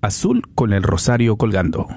azul 0.00 0.42
con 0.54 0.72
el 0.72 0.82
rosario 0.82 1.36
colgando. 1.36 1.88